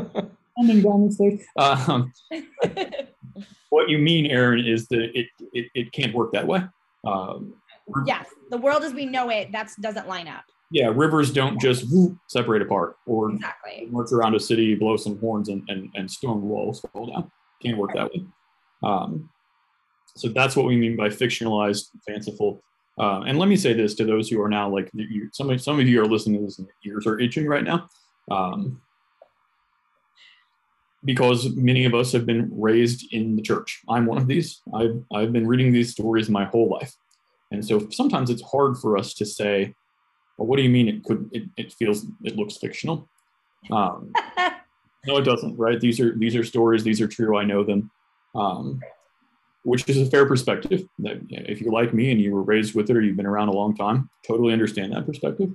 good 0.03 0.13
one. 0.15 0.37
Coming 0.59 0.83
down 0.83 1.07
the 1.07 1.13
stairs. 1.13 1.41
Um, 1.57 2.13
what 3.71 3.89
you 3.89 3.99
mean, 3.99 4.27
Aaron, 4.27 4.65
is 4.67 4.87
that 4.89 5.11
it 5.19 5.27
it, 5.53 5.67
it 5.75 5.93
can't 5.93 6.15
work 6.15 6.33
that 6.33 6.47
way. 6.47 6.63
Um, 7.07 7.55
yes, 8.07 8.27
the 8.51 8.59
world 8.59 8.83
as 8.85 8.93
we 8.95 9.07
know 9.07 9.29
it, 9.31 9.53
that 9.53 9.71
doesn't 9.81 10.07
line 10.09 10.29
up. 10.29 10.45
yeah, 10.71 10.91
rivers 10.95 11.33
don't 11.33 11.61
just 11.61 11.85
whoop, 11.93 12.17
separate 12.29 12.63
apart 12.63 12.97
or 13.07 13.31
Exactly. 13.31 13.89
march 13.91 14.13
around 14.13 14.35
a 14.35 14.41
city, 14.41 14.75
blow 14.75 14.97
some 14.97 15.19
horns, 15.19 15.49
and, 15.49 15.63
and, 15.69 15.91
and 15.95 16.11
stone 16.11 16.43
walls 16.43 16.81
fall 16.93 17.07
down. 17.13 17.31
Can't 17.63 17.77
work 17.79 17.91
that 17.95 18.11
way. 18.13 18.25
Um, 18.83 19.29
so 20.15 20.29
that's 20.29 20.57
what 20.57 20.67
we 20.67 20.77
mean 20.77 20.97
by 20.97 21.09
fictionalized, 21.09 21.91
fanciful. 22.07 22.63
Uh, 22.99 23.21
and 23.27 23.39
let 23.39 23.49
me 23.49 23.57
say 23.57 23.73
this 23.73 23.95
to 23.95 24.05
those 24.05 24.29
who 24.29 24.41
are 24.43 24.49
now 24.49 24.69
like 24.69 24.91
you, 24.95 25.29
some 25.33 25.49
of 25.51 25.61
some 25.63 25.81
of 25.81 25.89
you 25.89 26.01
are 26.03 26.07
listening 26.07 26.41
to 26.41 26.45
this 26.47 26.59
and 26.59 26.69
your 26.83 26.97
ears 26.97 27.07
are 27.07 27.19
itching 27.19 27.47
right 27.47 27.65
now, 27.65 27.89
um, 28.31 28.81
because 31.05 31.55
many 31.57 31.85
of 31.85 31.95
us 31.95 32.13
have 32.13 32.27
been 32.27 32.51
raised 32.53 33.13
in 33.13 33.37
the 33.37 33.43
church. 33.43 33.81
I'm 33.89 34.07
one 34.07 34.19
of 34.19 34.27
these. 34.27 34.63
I've 34.75 35.03
I've 35.13 35.33
been 35.33 35.47
reading 35.47 35.73
these 35.73 35.93
stories 35.93 36.29
my 36.29 36.45
whole 36.45 36.69
life, 36.69 36.95
and 37.51 37.65
so 37.65 37.89
sometimes 37.91 38.31
it's 38.31 38.43
hard 38.43 38.77
for 38.79 38.97
us 38.97 39.15
to 39.15 39.27
say, 39.27 39.75
"Well, 40.37 40.47
what 40.47 40.57
do 40.57 40.63
you 40.63 40.71
mean 40.71 40.89
it 40.89 41.05
could? 41.05 41.29
It, 41.33 41.45
it 41.57 41.73
feels 41.73 42.07
it 42.25 42.37
looks 42.37 42.57
fictional." 42.57 43.09
Um, 43.71 44.13
no, 45.07 45.17
it 45.19 45.25
doesn't. 45.25 45.57
Right? 45.57 45.81
These 45.81 45.99
are 46.01 46.17
these 46.17 46.37
are 46.37 46.45
stories. 46.45 46.85
These 46.85 47.01
are 47.01 47.09
true. 47.09 47.37
I 47.37 47.45
know 47.45 47.65
them, 47.65 47.91
um, 48.35 48.81
which 49.65 49.89
is 49.89 49.99
a 49.99 50.07
fair 50.07 50.27
perspective. 50.27 50.87
That 51.01 51.21
if 51.31 51.61
you're 51.61 51.73
like 51.73 51.93
me 51.93 52.13
and 52.13 52.21
you 52.21 52.33
were 52.33 52.43
raised 52.43 52.75
with 52.75 52.91
it 52.91 52.97
or 52.97 53.01
you've 53.01 53.17
been 53.17 53.27
around 53.27 53.49
a 53.49 53.53
long 53.53 53.77
time, 53.77 54.09
totally 54.27 54.53
understand 54.53 54.93
that 54.93 55.07
perspective. 55.07 55.51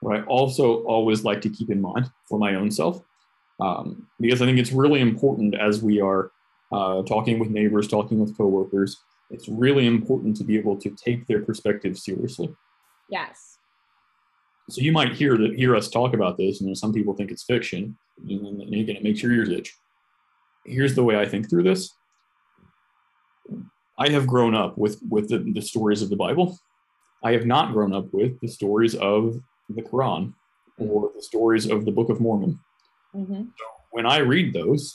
What 0.00 0.18
I 0.18 0.22
also 0.24 0.82
always 0.82 1.24
like 1.24 1.40
to 1.42 1.48
keep 1.48 1.70
in 1.70 1.80
mind 1.80 2.10
for 2.28 2.38
my 2.38 2.56
own 2.56 2.70
self 2.70 3.02
um, 3.60 4.06
because 4.20 4.42
I 4.42 4.46
think 4.46 4.58
it's 4.58 4.72
really 4.72 5.00
important 5.00 5.54
as 5.54 5.82
we 5.82 6.00
are 6.00 6.30
uh, 6.72 7.02
talking 7.02 7.38
with 7.38 7.50
neighbors, 7.50 7.88
talking 7.88 8.18
with 8.18 8.36
coworkers. 8.36 8.96
It's 9.30 9.48
really 9.48 9.86
important 9.86 10.36
to 10.38 10.44
be 10.44 10.58
able 10.58 10.76
to 10.78 10.90
take 10.90 11.26
their 11.26 11.42
perspective 11.42 11.98
seriously. 11.98 12.54
Yes. 13.08 13.58
So 14.70 14.80
you 14.80 14.92
might 14.92 15.14
hear 15.14 15.36
that 15.36 15.54
hear 15.54 15.74
us 15.76 15.88
talk 15.88 16.14
about 16.14 16.38
this, 16.38 16.60
and 16.60 16.76
some 16.76 16.92
people 16.92 17.14
think 17.14 17.30
it's 17.30 17.44
fiction, 17.44 17.96
and 18.28 18.74
again, 18.74 18.96
it 18.96 19.02
makes 19.02 19.22
your 19.22 19.32
ears 19.32 19.48
itch. 19.48 19.76
Here's 20.64 20.94
the 20.94 21.04
way 21.04 21.18
I 21.18 21.26
think 21.26 21.50
through 21.50 21.64
this. 21.64 21.92
I 23.98 24.08
have 24.10 24.26
grown 24.26 24.54
up 24.54 24.78
with 24.78 25.00
with 25.10 25.28
the, 25.28 25.38
the 25.38 25.60
stories 25.60 26.00
of 26.00 26.10
the 26.10 26.16
Bible. 26.16 26.58
I 27.24 27.32
have 27.32 27.46
not 27.46 27.72
grown 27.72 27.92
up 27.92 28.12
with 28.12 28.40
the 28.40 28.48
stories 28.48 28.94
of 28.94 29.40
the 29.68 29.82
Quran 29.82 30.34
or 30.78 31.10
the 31.14 31.22
stories 31.22 31.66
of 31.66 31.84
the 31.84 31.92
Book 31.92 32.08
of 32.08 32.20
Mormon. 32.20 32.58
Mm-hmm. 33.14 33.42
When 33.90 34.06
I 34.06 34.18
read 34.18 34.54
those, 34.54 34.94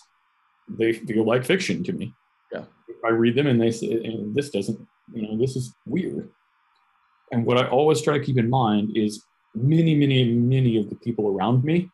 they 0.68 0.94
feel 0.94 1.26
like 1.26 1.46
fiction 1.46 1.84
to 1.84 1.94
me. 1.94 2.14
Yeah. 2.52 2.64
I 3.06 3.10
read 3.10 3.36
them 3.36 3.48
and 3.48 3.62
they 3.62 3.72
say, 3.72 3.92
and 3.92 4.36
this 4.36 4.50
doesn't, 4.50 4.80
you 5.14 5.22
know, 5.22 5.38
this 5.38 5.56
is 5.56 5.74
weird. 5.86 6.30
And 7.32 7.46
what 7.46 7.58
I 7.58 7.68
always 7.68 8.02
try 8.02 8.18
to 8.18 8.24
keep 8.24 8.38
in 8.38 8.50
mind 8.50 8.96
is 8.96 9.26
many, 9.54 9.96
many, 9.96 10.34
many 10.34 10.78
of 10.78 10.90
the 10.90 10.96
people 10.96 11.28
around 11.28 11.64
me 11.64 11.90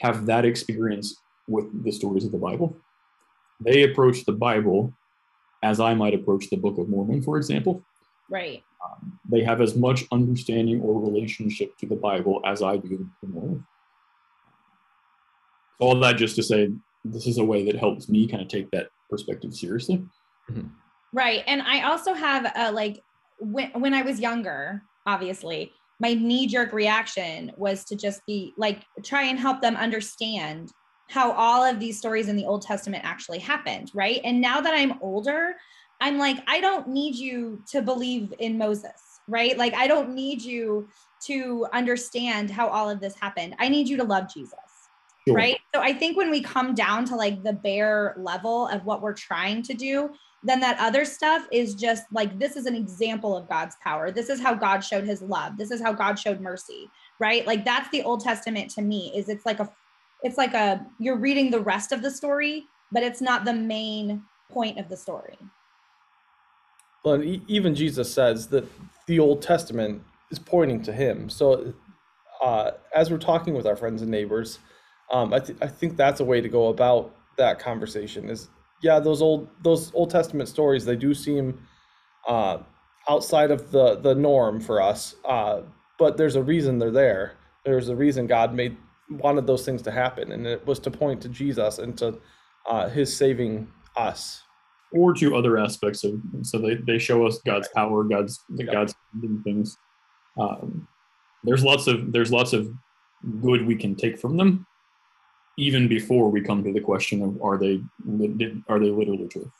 have 0.00 0.26
that 0.26 0.44
experience 0.44 1.16
with 1.46 1.84
the 1.84 1.92
stories 1.92 2.24
of 2.24 2.32
the 2.32 2.38
Bible. 2.38 2.76
They 3.60 3.82
approach 3.82 4.24
the 4.24 4.32
Bible 4.32 4.92
as 5.62 5.80
I 5.80 5.94
might 5.94 6.14
approach 6.14 6.48
the 6.50 6.56
Book 6.56 6.78
of 6.78 6.88
Mormon, 6.88 7.22
for 7.22 7.36
example. 7.36 7.82
Right. 8.30 8.62
Um, 8.84 9.18
they 9.28 9.42
have 9.42 9.60
as 9.60 9.74
much 9.74 10.04
understanding 10.12 10.80
or 10.80 11.00
relationship 11.00 11.76
to 11.78 11.86
the 11.86 11.96
Bible 11.96 12.40
as 12.44 12.62
I 12.62 12.76
do 12.76 13.08
the 13.22 13.28
Mormon. 13.28 13.66
All 15.80 15.98
that 16.00 16.16
just 16.16 16.36
to 16.36 16.42
say, 16.42 16.70
this 17.04 17.26
is 17.26 17.38
a 17.38 17.44
way 17.44 17.64
that 17.64 17.76
helps 17.76 18.08
me 18.08 18.26
kind 18.26 18.42
of 18.42 18.48
take 18.48 18.70
that 18.72 18.88
perspective 19.08 19.54
seriously. 19.54 20.04
Mm-hmm. 20.50 20.68
Right. 21.12 21.42
And 21.46 21.62
I 21.62 21.82
also 21.82 22.12
have 22.12 22.52
a 22.56 22.70
like 22.72 23.02
when 23.38 23.70
when 23.72 23.94
I 23.94 24.02
was 24.02 24.20
younger, 24.20 24.82
obviously, 25.06 25.72
my 26.00 26.14
knee-jerk 26.14 26.72
reaction 26.72 27.52
was 27.56 27.84
to 27.84 27.96
just 27.96 28.24
be 28.26 28.52
like 28.56 28.84
try 29.04 29.22
and 29.24 29.38
help 29.38 29.60
them 29.62 29.76
understand 29.76 30.72
how 31.08 31.32
all 31.32 31.64
of 31.64 31.80
these 31.80 31.98
stories 31.98 32.28
in 32.28 32.36
the 32.36 32.44
Old 32.44 32.62
Testament 32.62 33.04
actually 33.04 33.38
happened, 33.38 33.90
right? 33.94 34.20
And 34.24 34.40
now 34.40 34.60
that 34.60 34.74
I'm 34.74 34.98
older, 35.00 35.54
I'm 36.00 36.18
like, 36.18 36.36
I 36.46 36.60
don't 36.60 36.88
need 36.88 37.16
you 37.16 37.62
to 37.70 37.80
believe 37.80 38.34
in 38.38 38.58
Moses, 38.58 39.20
right? 39.26 39.56
Like, 39.56 39.74
I 39.74 39.86
don't 39.86 40.14
need 40.14 40.42
you 40.42 40.88
to 41.26 41.66
understand 41.72 42.50
how 42.50 42.68
all 42.68 42.90
of 42.90 43.00
this 43.00 43.14
happened. 43.18 43.56
I 43.58 43.68
need 43.68 43.88
you 43.88 43.96
to 43.96 44.04
love 44.04 44.32
Jesus. 44.32 44.58
Sure. 45.28 45.36
Right. 45.36 45.58
So 45.74 45.80
I 45.80 45.92
think 45.92 46.16
when 46.16 46.30
we 46.30 46.40
come 46.40 46.74
down 46.74 47.04
to 47.06 47.16
like 47.16 47.42
the 47.42 47.52
bare 47.52 48.14
level 48.18 48.68
of 48.68 48.84
what 48.84 49.02
we're 49.02 49.14
trying 49.14 49.62
to 49.62 49.74
do, 49.74 50.10
then 50.42 50.60
that 50.60 50.78
other 50.78 51.04
stuff 51.04 51.46
is 51.52 51.74
just 51.74 52.04
like 52.12 52.38
this 52.38 52.56
is 52.56 52.66
an 52.66 52.74
example 52.74 53.36
of 53.36 53.48
God's 53.48 53.76
power. 53.82 54.10
This 54.10 54.28
is 54.28 54.40
how 54.40 54.54
God 54.54 54.80
showed 54.80 55.04
his 55.04 55.20
love. 55.22 55.58
This 55.58 55.70
is 55.70 55.82
how 55.82 55.92
God 55.92 56.18
showed 56.18 56.40
mercy, 56.40 56.88
right? 57.20 57.46
Like 57.46 57.64
that's 57.64 57.88
the 57.90 58.02
Old 58.02 58.20
Testament 58.20 58.70
to 58.72 58.82
me 58.82 59.12
is 59.16 59.28
it's 59.28 59.44
like 59.44 59.60
a 59.60 59.68
it's 60.22 60.38
like 60.38 60.54
a 60.54 60.84
you're 60.98 61.18
reading 61.18 61.50
the 61.50 61.60
rest 61.60 61.92
of 61.92 62.02
the 62.02 62.10
story, 62.10 62.64
but 62.92 63.02
it's 63.02 63.20
not 63.20 63.44
the 63.44 63.52
main 63.52 64.22
point 64.50 64.78
of 64.78 64.88
the 64.88 64.96
story. 64.96 65.38
Well, 67.04 67.14
and 67.14 67.42
even 67.48 67.74
Jesus 67.74 68.12
says 68.12 68.48
that 68.48 68.66
the 69.06 69.18
Old 69.18 69.42
Testament 69.42 70.02
is 70.30 70.38
pointing 70.38 70.82
to 70.82 70.92
him. 70.92 71.30
So, 71.30 71.72
uh, 72.42 72.72
as 72.94 73.10
we're 73.10 73.18
talking 73.18 73.54
with 73.54 73.66
our 73.66 73.76
friends 73.76 74.02
and 74.02 74.10
neighbors, 74.10 74.58
um, 75.12 75.32
I, 75.32 75.38
th- 75.40 75.58
I 75.62 75.66
think 75.66 75.96
that's 75.96 76.20
a 76.20 76.24
way 76.24 76.40
to 76.40 76.48
go 76.48 76.68
about 76.68 77.14
that 77.36 77.58
conversation. 77.58 78.28
Is 78.30 78.48
yeah, 78.82 78.98
those 79.00 79.22
old 79.22 79.48
those 79.62 79.92
Old 79.94 80.10
Testament 80.10 80.48
stories 80.48 80.84
they 80.84 80.96
do 80.96 81.14
seem 81.14 81.60
uh, 82.26 82.58
outside 83.08 83.50
of 83.50 83.70
the 83.70 83.96
the 83.96 84.14
norm 84.14 84.60
for 84.60 84.80
us, 84.82 85.16
uh, 85.24 85.62
but 85.98 86.16
there's 86.16 86.36
a 86.36 86.42
reason 86.42 86.78
they're 86.78 86.90
there. 86.90 87.34
There's 87.64 87.88
a 87.88 87.96
reason 87.96 88.26
God 88.26 88.54
made 88.54 88.76
wanted 89.10 89.46
those 89.46 89.64
things 89.64 89.82
to 89.82 89.90
happen, 89.90 90.32
and 90.32 90.46
it 90.46 90.66
was 90.66 90.78
to 90.80 90.90
point 90.90 91.20
to 91.22 91.28
Jesus 91.28 91.78
and 91.78 91.96
to 91.98 92.18
uh, 92.68 92.88
His 92.88 93.14
saving 93.16 93.68
us. 93.96 94.42
or 94.92 95.12
to 95.14 95.34
other 95.36 95.58
aspects 95.58 96.04
of 96.04 96.12
so 96.42 96.58
they, 96.58 96.74
they 96.86 96.98
show 96.98 97.26
us 97.26 97.40
god's 97.44 97.68
power 97.74 98.04
god's 98.04 98.38
the 98.56 98.64
Yeah. 98.64 98.72
god's 98.72 98.94
things 99.44 99.76
um, 100.40 100.86
there's 101.44 101.64
lots 101.64 101.86
of 101.88 102.12
there's 102.12 102.30
lots 102.32 102.52
of 102.52 102.68
good 103.42 103.66
we 103.66 103.74
can 103.76 103.94
take 103.96 104.18
from 104.18 104.36
them 104.36 104.64
even 105.58 105.88
before 105.88 106.30
we 106.30 106.40
come 106.40 106.62
to 106.64 106.72
the 106.72 106.80
question 106.80 107.20
of 107.22 107.42
are 107.42 107.58
they 107.58 107.82
are 108.68 108.78
they 108.78 108.90
literally 108.90 109.28
true 109.28 109.50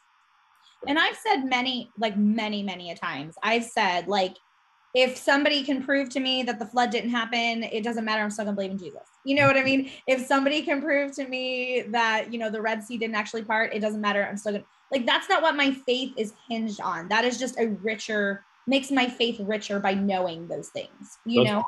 And 0.86 0.96
I've 0.98 1.16
said 1.16 1.44
many, 1.44 1.90
like 1.98 2.16
many, 2.16 2.62
many 2.62 2.92
a 2.92 2.96
times, 2.96 3.34
I've 3.42 3.64
said, 3.64 4.06
like, 4.06 4.36
if 4.94 5.16
somebody 5.18 5.64
can 5.64 5.82
prove 5.82 6.08
to 6.10 6.20
me 6.20 6.44
that 6.44 6.58
the 6.60 6.64
flood 6.66 6.90
didn't 6.90 7.10
happen, 7.10 7.64
it 7.64 7.82
doesn't 7.82 8.04
matter. 8.04 8.22
I'm 8.22 8.30
still 8.30 8.44
gonna 8.46 8.54
believe 8.54 8.70
in 8.70 8.78
Jesus. 8.78 9.06
You 9.24 9.34
know 9.36 9.46
what 9.46 9.56
I 9.58 9.64
mean? 9.64 9.90
If 10.06 10.24
somebody 10.24 10.62
can 10.62 10.80
prove 10.80 11.12
to 11.16 11.26
me 11.26 11.82
that, 11.88 12.32
you 12.32 12.38
know, 12.38 12.48
the 12.48 12.62
Red 12.62 12.82
Sea 12.84 12.96
didn't 12.96 13.16
actually 13.16 13.42
part, 13.42 13.74
it 13.74 13.80
doesn't 13.80 14.00
matter. 14.00 14.24
I'm 14.24 14.36
still 14.38 14.52
gonna, 14.52 14.64
like, 14.92 15.04
that's 15.04 15.28
not 15.28 15.42
what 15.42 15.56
my 15.56 15.72
faith 15.72 16.12
is 16.16 16.32
hinged 16.48 16.80
on. 16.80 17.08
That 17.08 17.24
is 17.24 17.38
just 17.38 17.58
a 17.58 17.66
richer, 17.82 18.44
makes 18.66 18.90
my 18.90 19.08
faith 19.08 19.38
richer 19.40 19.80
by 19.80 19.94
knowing 19.94 20.46
those 20.48 20.68
things, 20.68 21.18
you 21.26 21.42
That's- 21.42 21.52
know? 21.62 21.64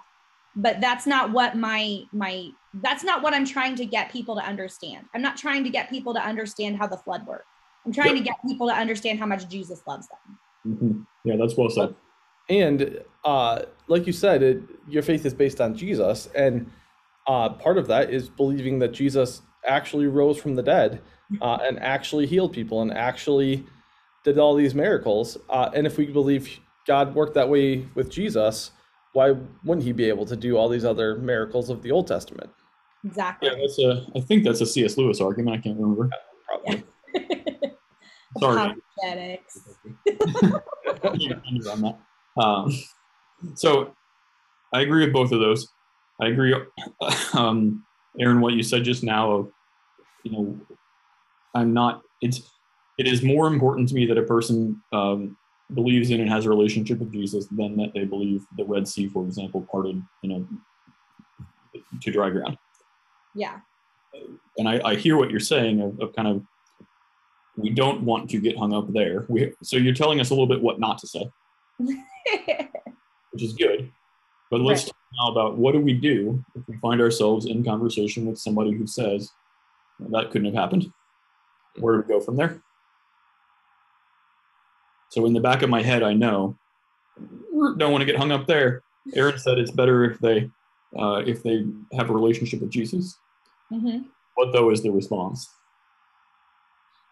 But 0.57 0.81
that's 0.81 1.07
not 1.07 1.33
what 1.33 1.57
my, 1.57 2.03
my, 2.13 2.49
that's 2.75 3.05
not 3.05 3.23
what 3.23 3.35
I'm 3.35 3.47
trying 3.47 3.77
to 3.77 3.85
get 3.87 4.11
people 4.11 4.35
to 4.37 4.43
understand. 4.43 5.07
I'm 5.15 5.23
not 5.23 5.37
trying 5.37 5.65
to 5.65 5.71
get 5.71 5.89
people 5.89 6.13
to 6.15 6.21
understand 6.21 6.77
how 6.77 6.87
the 6.87 6.97
flood 6.99 7.27
worked. 7.27 7.47
I'm 7.87 7.93
trying 7.93 8.17
to 8.17 8.21
get 8.21 8.37
people 8.47 8.69
to 8.69 8.75
understand 8.75 9.19
how 9.19 9.27
much 9.27 9.49
Jesus 9.49 9.83
loves 9.87 10.07
them. 10.09 10.39
Mhm. 10.67 11.07
yeah 11.25 11.37
that's 11.37 11.57
well 11.57 11.71
said 11.71 11.95
and 12.51 13.01
uh, 13.25 13.63
like 13.87 14.07
you 14.07 14.13
said 14.13 14.43
it, 14.43 14.63
your 14.89 15.03
faith 15.03 15.25
is 15.25 15.33
based 15.33 15.61
on 15.61 15.75
jesus 15.75 16.27
and 16.35 16.71
uh, 17.27 17.49
part 17.49 17.79
of 17.79 17.87
that 17.87 18.11
is 18.11 18.29
believing 18.29 18.79
that 18.81 18.93
jesus 18.93 19.41
actually 19.65 20.07
rose 20.07 20.37
from 20.37 20.55
the 20.55 20.63
dead 20.63 21.01
uh, 21.41 21.59
and 21.63 21.79
actually 21.81 22.27
healed 22.27 22.53
people 22.53 22.83
and 22.83 22.93
actually 22.93 23.65
did 24.23 24.39
all 24.39 24.55
these 24.55 24.75
miracles 24.75 25.39
uh, 25.49 25.71
and 25.75 25.87
if 25.87 25.97
we 25.97 26.07
believe 26.07 26.61
god 26.87 27.15
worked 27.15 27.33
that 27.35 27.49
way 27.49 27.89
with 27.95 28.11
jesus 28.11 28.73
why 29.13 29.35
wouldn't 29.65 29.85
he 29.85 29.93
be 29.93 30.09
able 30.09 30.27
to 30.27 30.37
do 30.37 30.57
all 30.57 30.69
these 30.69 30.85
other 30.85 31.17
miracles 31.17 31.71
of 31.71 31.83
the 31.83 31.91
old 31.91 32.07
testament 32.07 32.51
Exactly. 33.05 33.49
yeah 33.49 33.55
that's 33.61 33.79
a 33.79 34.07
i 34.17 34.21
think 34.21 34.45
that's 34.45 34.61
a 34.61 34.67
cs 34.67 34.97
lewis 34.97 35.21
argument 35.21 35.57
i 35.57 35.61
can't 35.61 35.79
remember 35.79 36.09
probably 36.47 36.85
sorry 38.39 38.75
Apologetics. 39.03 39.61
Under 41.03 41.71
on 41.71 41.81
that. 41.83 41.99
Um, 42.43 42.73
so 43.55 43.95
I 44.73 44.83
agree 44.83 45.05
with 45.05 45.13
both 45.13 45.33
of 45.33 45.41
those. 45.41 45.69
I 46.21 46.29
agree, 46.29 46.55
um, 47.35 47.85
Aaron, 48.19 48.41
what 48.41 48.55
you 48.55 48.63
said 48.63 48.85
just 48.85 49.03
now 49.03 49.31
of, 49.31 49.53
you 50.25 50.33
know, 50.33 50.61
I'm 51.55 51.73
not, 51.73 52.03
it's, 52.21 52.43
it 52.99 53.07
is 53.07 53.23
more 53.23 53.47
important 53.47 53.89
to 53.89 53.95
me 53.95 54.07
that 54.07 54.19
a 54.19 54.23
person 54.23 54.83
um, 54.93 55.37
believes 55.75 56.11
in 56.11 56.21
and 56.21 56.31
has 56.31 56.47
a 56.47 56.49
relationship 56.49 56.99
with 56.99 57.13
Jesus 57.13 57.47
than 57.47 57.77
that 57.77 57.93
they 57.95 58.05
believe 58.05 58.45
the 58.57 58.65
Red 58.65 58.87
Sea, 58.89 59.09
for 59.09 59.25
example, 59.25 59.67
parted, 59.71 60.03
you 60.23 60.31
know, 60.31 60.47
to 62.01 62.11
dry 62.11 62.31
ground. 62.31 62.59
Yeah. 63.35 63.61
And 64.59 64.69
I, 64.69 64.81
I 64.85 64.95
hear 64.97 65.17
what 65.17 65.31
you're 65.31 65.41
saying 65.41 65.81
of, 65.81 66.01
of 66.01 66.15
kind 66.15 66.29
of, 66.29 66.43
we 67.57 67.71
don't 67.71 68.03
want 68.03 68.31
to 68.31 68.41
get 68.41 68.59
hung 68.59 68.73
up 68.73 68.93
there. 68.93 69.27
We, 69.29 69.53
so 69.63 69.77
you're 69.77 69.95
telling 69.95 70.21
us 70.21 70.31
a 70.31 70.35
little 70.35 70.47
bit 70.47 70.63
what 70.63 70.81
not 70.81 70.99
to 70.99 71.07
say. 71.07 71.31
which 71.79 73.43
is 73.43 73.53
good. 73.55 73.91
But 74.51 74.61
let's 74.61 74.83
Right. 74.83 74.87
talk 74.89 74.97
now 75.27 75.31
about 75.33 75.59
what 75.59 75.73
do 75.73 75.81
we 75.81 75.93
do 75.93 76.45
if 76.55 76.67
we 76.67 76.77
find 76.79 77.01
ourselves 77.01 77.47
in 77.47 77.65
conversation 77.65 78.27
with 78.27 78.39
somebody 78.39 78.73
who 78.73 78.87
says 78.87 79.31
that 80.11 80.31
couldn't 80.31 80.47
have 80.47 80.55
happened. 80.55 80.93
Where 81.79 81.97
do 81.97 82.03
we 82.03 82.09
go 82.09 82.21
from 82.21 82.37
there? 82.37 82.61
So 85.11 85.27
in 85.27 85.33
the 85.33 85.41
back 85.41 85.63
of 85.63 85.71
my 85.71 85.83
head, 85.83 86.03
I 86.03 86.15
know 86.15 86.57
don't 87.77 87.93
want 87.93 88.03
to 88.03 88.07
get 88.07 88.17
hung 88.17 88.33
up 88.33 88.47
there. 88.47 88.83
Aaron 89.15 89.39
said 89.39 89.59
it's 89.59 89.71
better 89.71 90.05
if 90.05 90.19
they 90.19 90.51
uh, 90.99 91.23
if 91.27 91.43
they 91.43 91.65
have 91.93 92.11
a 92.11 92.13
relationship 92.13 92.61
with 92.61 92.71
Jesus. 92.71 93.17
Mhm. 93.73 94.07
What 94.35 94.53
though 94.53 94.71
is 94.71 94.83
the 94.83 94.91
response? 94.91 95.49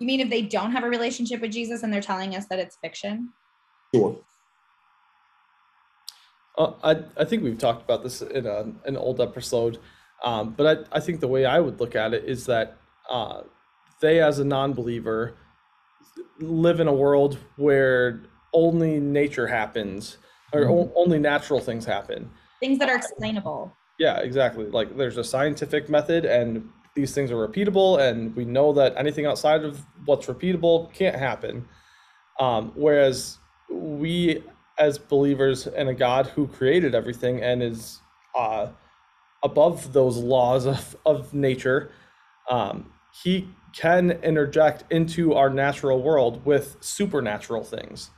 You 0.00 0.06
mean 0.06 0.20
if 0.20 0.30
they 0.30 0.42
don't 0.42 0.72
have 0.72 0.84
a 0.84 0.88
relationship 0.88 1.40
with 1.40 1.52
Jesus 1.52 1.82
and 1.82 1.92
they're 1.92 2.00
telling 2.00 2.36
us 2.36 2.46
that 2.46 2.58
it's 2.58 2.76
fiction? 2.76 3.30
Sure. 3.94 4.16
Uh, 6.56 6.72
I, 6.82 7.02
I 7.16 7.24
think 7.24 7.42
we've 7.42 7.58
talked 7.58 7.82
about 7.82 8.02
this 8.02 8.22
in 8.22 8.46
a, 8.46 8.72
an 8.84 8.96
old 8.96 9.20
episode, 9.20 9.78
um, 10.24 10.54
but 10.56 10.88
I, 10.92 10.96
I 10.96 11.00
think 11.00 11.20
the 11.20 11.28
way 11.28 11.44
I 11.44 11.60
would 11.60 11.78
look 11.80 11.94
at 11.94 12.14
it 12.14 12.24
is 12.24 12.46
that 12.46 12.78
uh, 13.08 13.42
they, 14.00 14.20
as 14.20 14.38
a 14.40 14.44
non 14.44 14.72
believer, 14.72 15.36
live 16.40 16.80
in 16.80 16.88
a 16.88 16.92
world 16.92 17.38
where 17.56 18.22
only 18.52 19.00
nature 19.00 19.46
happens 19.46 20.18
or 20.52 20.68
o- 20.68 20.92
only 20.96 21.18
natural 21.18 21.60
things 21.60 21.84
happen. 21.84 22.30
Things 22.60 22.78
that 22.78 22.88
are 22.88 22.96
explainable. 22.96 23.76
Yeah, 23.98 24.18
exactly. 24.18 24.66
Like 24.66 24.96
there's 24.96 25.16
a 25.16 25.24
scientific 25.24 25.88
method, 25.88 26.24
and 26.24 26.68
these 26.94 27.14
things 27.14 27.30
are 27.30 27.36
repeatable, 27.36 28.00
and 28.00 28.34
we 28.34 28.44
know 28.44 28.72
that 28.72 28.96
anything 28.96 29.26
outside 29.26 29.64
of 29.64 29.84
what's 30.04 30.26
repeatable 30.26 30.92
can't 30.92 31.16
happen. 31.16 31.68
Um, 32.40 32.72
whereas 32.74 33.38
we, 33.70 34.44
as 34.78 34.98
believers 34.98 35.66
in 35.66 35.88
a 35.88 35.94
God 35.94 36.28
who 36.28 36.46
created 36.46 36.94
everything 36.94 37.42
and 37.42 37.62
is 37.62 38.00
uh, 38.36 38.68
above 39.42 39.92
those 39.92 40.16
laws 40.16 40.66
of, 40.66 40.96
of 41.04 41.34
nature, 41.34 41.90
um, 42.48 42.92
he 43.22 43.48
can 43.74 44.10
interject 44.10 44.84
into 44.90 45.34
our 45.34 45.50
natural 45.50 46.02
world 46.02 46.44
with 46.44 46.76
supernatural 46.80 47.64
things. 47.64 48.10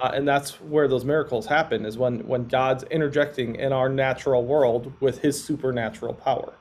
Uh, 0.00 0.12
and 0.14 0.26
that's 0.26 0.60
where 0.60 0.88
those 0.88 1.04
miracles 1.04 1.46
happen 1.46 1.84
is 1.84 1.98
when 1.98 2.26
when 2.26 2.44
God's 2.46 2.84
interjecting 2.84 3.56
in 3.56 3.72
our 3.72 3.88
natural 3.88 4.44
world 4.44 4.92
with 5.00 5.20
his 5.20 5.42
supernatural 5.42 6.14
power. 6.14 6.54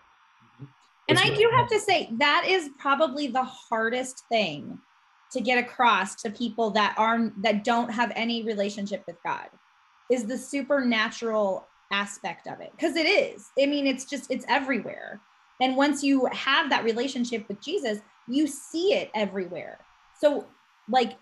And 1.07 1.17
I 1.17 1.29
do 1.29 1.49
have 1.55 1.67
to 1.69 1.79
say 1.79 2.09
that 2.17 2.45
is 2.47 2.69
probably 2.79 3.27
the 3.27 3.43
hardest 3.43 4.23
thing 4.29 4.79
to 5.31 5.41
get 5.41 5.57
across 5.57 6.15
to 6.15 6.29
people 6.29 6.69
that 6.71 6.95
are 6.97 7.31
that 7.41 7.63
don't 7.63 7.89
have 7.89 8.11
any 8.15 8.43
relationship 8.43 9.03
with 9.07 9.17
God 9.23 9.47
is 10.11 10.25
the 10.25 10.37
supernatural 10.37 11.67
aspect 11.91 12.47
of 12.47 12.59
it 12.59 12.71
because 12.71 12.95
it 12.95 13.05
is. 13.05 13.51
I 13.59 13.67
mean 13.67 13.87
it's 13.87 14.05
just 14.05 14.29
it's 14.31 14.45
everywhere. 14.49 15.21
And 15.61 15.77
once 15.77 16.03
you 16.03 16.25
have 16.31 16.69
that 16.71 16.83
relationship 16.83 17.47
with 17.47 17.61
Jesus, 17.61 17.99
you 18.27 18.47
see 18.47 18.93
it 18.93 19.09
everywhere. 19.13 19.79
So 20.19 20.47
like 20.89 21.17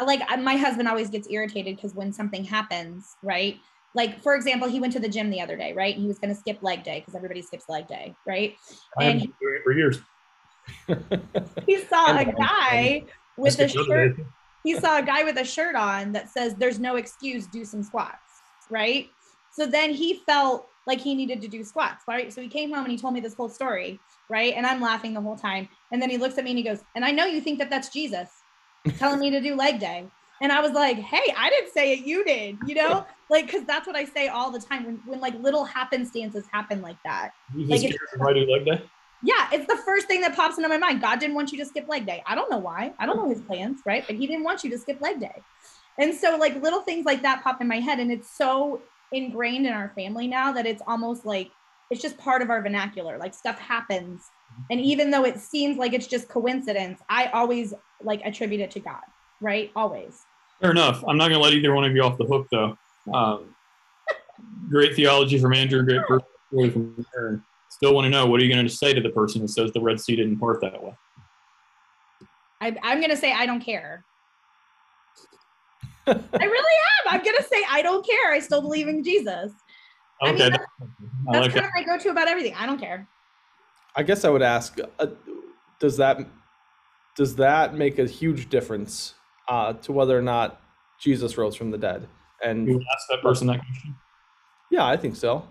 like 0.00 0.20
my 0.40 0.56
husband 0.56 0.88
always 0.88 1.10
gets 1.10 1.28
irritated 1.28 1.76
because 1.76 1.94
when 1.94 2.12
something 2.12 2.44
happens, 2.44 3.16
right? 3.22 3.56
Like 3.94 4.22
for 4.22 4.34
example, 4.34 4.68
he 4.68 4.80
went 4.80 4.92
to 4.92 5.00
the 5.00 5.08
gym 5.08 5.30
the 5.30 5.40
other 5.40 5.56
day, 5.56 5.72
right? 5.72 5.94
He 5.94 6.06
was 6.06 6.18
going 6.18 6.32
to 6.32 6.38
skip 6.38 6.62
leg 6.62 6.84
day 6.84 7.00
because 7.00 7.14
everybody 7.14 7.42
skips 7.42 7.64
leg 7.68 7.88
day, 7.88 8.14
right? 8.26 8.54
I 8.98 9.04
and 9.04 9.20
have 9.20 9.28
been 9.28 9.34
doing 9.40 9.56
it 9.56 9.62
for 9.64 9.72
years. 9.72 10.00
he 11.66 11.82
saw 11.84 12.18
a 12.18 12.24
guy 12.24 13.02
with 13.36 13.58
a 13.58 13.68
shirt. 13.68 14.20
He 14.64 14.74
saw 14.74 14.98
a 14.98 15.02
guy 15.02 15.24
with 15.24 15.38
a 15.38 15.44
shirt 15.44 15.74
on 15.74 16.12
that 16.12 16.30
says 16.30 16.54
"There's 16.54 16.78
no 16.78 16.96
excuse, 16.96 17.46
do 17.46 17.64
some 17.64 17.82
squats," 17.82 18.42
right? 18.70 19.08
So 19.50 19.66
then 19.66 19.92
he 19.92 20.20
felt 20.26 20.67
like 20.88 21.00
he 21.00 21.14
needed 21.14 21.40
to 21.42 21.48
do 21.48 21.62
squats, 21.62 22.02
right? 22.08 22.32
So 22.32 22.42
he 22.42 22.48
came 22.48 22.72
home 22.72 22.82
and 22.82 22.90
he 22.90 22.98
told 22.98 23.14
me 23.14 23.20
this 23.20 23.34
whole 23.34 23.48
story, 23.48 24.00
right? 24.28 24.54
And 24.56 24.66
I'm 24.66 24.80
laughing 24.80 25.14
the 25.14 25.20
whole 25.20 25.36
time. 25.36 25.68
And 25.92 26.02
then 26.02 26.10
he 26.10 26.18
looks 26.18 26.36
at 26.38 26.42
me 26.42 26.50
and 26.50 26.58
he 26.58 26.64
goes, 26.64 26.82
"And 26.96 27.04
I 27.04 27.12
know 27.12 27.26
you 27.26 27.40
think 27.40 27.60
that 27.60 27.70
that's 27.70 27.90
Jesus." 27.90 28.28
telling 28.96 29.20
me 29.20 29.30
to 29.30 29.40
do 29.40 29.54
leg 29.54 29.78
day. 29.78 30.06
And 30.40 30.52
I 30.52 30.60
was 30.60 30.72
like, 30.72 30.96
hey, 30.96 31.34
I 31.36 31.50
didn't 31.50 31.72
say 31.72 31.92
it, 31.92 32.06
you 32.06 32.24
did, 32.24 32.58
you 32.66 32.74
know? 32.74 33.04
like, 33.30 33.46
because 33.46 33.64
that's 33.64 33.86
what 33.86 33.96
I 33.96 34.04
say 34.04 34.28
all 34.28 34.50
the 34.50 34.60
time 34.60 34.84
when, 34.84 35.00
when 35.04 35.20
like 35.20 35.34
little 35.40 35.66
happenstances 35.66 36.44
happen 36.52 36.80
like 36.80 36.96
that. 37.04 37.30
You 37.54 37.66
Like, 37.66 37.80
just 37.80 37.94
to 37.94 38.34
do 38.34 38.52
leg 38.52 38.64
day? 38.64 38.82
Yeah, 39.24 39.48
it's 39.50 39.66
the 39.66 39.80
first 39.84 40.06
thing 40.06 40.20
that 40.20 40.36
pops 40.36 40.58
into 40.58 40.68
my 40.68 40.78
mind. 40.78 41.00
God 41.00 41.18
didn't 41.18 41.34
want 41.34 41.50
you 41.50 41.58
to 41.58 41.66
skip 41.66 41.88
leg 41.88 42.06
day. 42.06 42.22
I 42.24 42.36
don't 42.36 42.50
know 42.50 42.58
why. 42.58 42.92
I 43.00 43.06
don't 43.06 43.16
know 43.16 43.28
his 43.28 43.40
plans, 43.40 43.80
right? 43.84 44.04
But 44.06 44.14
he 44.14 44.28
didn't 44.28 44.44
want 44.44 44.62
you 44.62 44.70
to 44.70 44.78
skip 44.78 45.00
leg 45.00 45.18
day. 45.18 45.42
And 45.98 46.14
so, 46.14 46.36
like, 46.36 46.62
little 46.62 46.82
things 46.82 47.04
like 47.04 47.22
that 47.22 47.42
pop 47.42 47.60
in 47.60 47.66
my 47.66 47.80
head. 47.80 47.98
And 47.98 48.12
it's 48.12 48.30
so 48.30 48.80
ingrained 49.12 49.66
in 49.66 49.72
our 49.72 49.92
family 49.94 50.26
now 50.26 50.52
that 50.52 50.66
it's 50.66 50.82
almost 50.86 51.24
like 51.24 51.50
it's 51.90 52.02
just 52.02 52.18
part 52.18 52.42
of 52.42 52.50
our 52.50 52.60
vernacular. 52.62 53.18
Like, 53.18 53.34
stuff 53.34 53.58
happens. 53.58 54.30
And 54.70 54.80
even 54.80 55.10
though 55.10 55.24
it 55.24 55.38
seems 55.38 55.78
like 55.78 55.92
it's 55.92 56.06
just 56.06 56.28
coincidence, 56.28 57.00
I 57.08 57.26
always 57.26 57.74
like 58.02 58.20
attribute 58.24 58.60
it 58.60 58.70
to 58.72 58.80
God, 58.80 59.02
right? 59.40 59.70
Always. 59.74 60.24
Fair 60.60 60.70
enough. 60.70 61.02
I'm 61.06 61.16
not 61.16 61.28
going 61.28 61.40
to 61.40 61.44
let 61.44 61.54
either 61.54 61.74
one 61.74 61.84
of 61.84 61.94
you 61.94 62.02
off 62.02 62.18
the 62.18 62.24
hook, 62.24 62.46
though. 62.50 62.76
Um, 63.12 63.54
great 64.70 64.94
theology 64.94 65.38
from 65.38 65.54
Andrew, 65.54 65.82
great 65.82 66.22
story 66.50 66.70
from 66.70 67.06
Aaron. 67.16 67.44
Still 67.70 67.94
want 67.94 68.06
to 68.06 68.10
know 68.10 68.26
what 68.26 68.40
are 68.40 68.44
you 68.44 68.52
going 68.52 68.66
to 68.66 68.72
say 68.72 68.92
to 68.92 69.00
the 69.00 69.10
person 69.10 69.40
who 69.40 69.48
says 69.48 69.72
the 69.72 69.80
Red 69.80 70.00
Sea 70.00 70.16
didn't 70.16 70.38
part 70.38 70.60
that 70.62 70.82
way? 70.82 70.94
I, 72.60 72.76
I'm 72.82 72.98
going 72.98 73.10
to 73.10 73.16
say, 73.16 73.32
I 73.32 73.46
don't 73.46 73.60
care. 73.60 74.04
I 76.08 76.44
really 76.44 76.74
am. 77.06 77.14
I'm 77.14 77.22
going 77.22 77.36
to 77.36 77.42
say, 77.44 77.62
I 77.70 77.82
don't 77.82 78.04
care. 78.06 78.32
I 78.32 78.38
still 78.40 78.60
believe 78.60 78.88
in 78.88 79.02
Jesus. 79.04 79.52
I 80.22 80.26
mean, 80.32 80.34
Okay, 80.34 80.50
that's- 80.50 80.68
I 80.80 81.32
That's 81.32 81.42
like 81.46 81.52
kind 81.54 81.64
that. 81.64 81.64
of 81.64 81.70
my 81.76 81.96
go 81.96 82.02
to 82.02 82.08
about 82.10 82.28
everything. 82.28 82.54
I 82.56 82.66
don't 82.66 82.80
care. 82.80 83.06
I 83.94 84.02
guess 84.02 84.24
I 84.24 84.30
would 84.30 84.42
ask, 84.42 84.78
uh, 84.98 85.06
does 85.80 85.96
that 85.98 86.18
does 87.16 87.34
that 87.36 87.74
make 87.74 87.98
a 87.98 88.06
huge 88.06 88.48
difference 88.48 89.14
uh, 89.48 89.72
to 89.74 89.90
whether 89.92 90.16
or 90.16 90.22
not 90.22 90.60
Jesus 91.00 91.36
rose 91.36 91.56
from 91.56 91.70
the 91.72 91.78
dead? 91.78 92.08
And 92.44 92.66
You 92.68 92.76
ask 92.94 93.08
that 93.10 93.22
person 93.22 93.48
that 93.48 93.58
question 93.60 93.96
yeah, 94.70 94.86
I 94.86 94.96
think 94.96 95.16
so. 95.16 95.48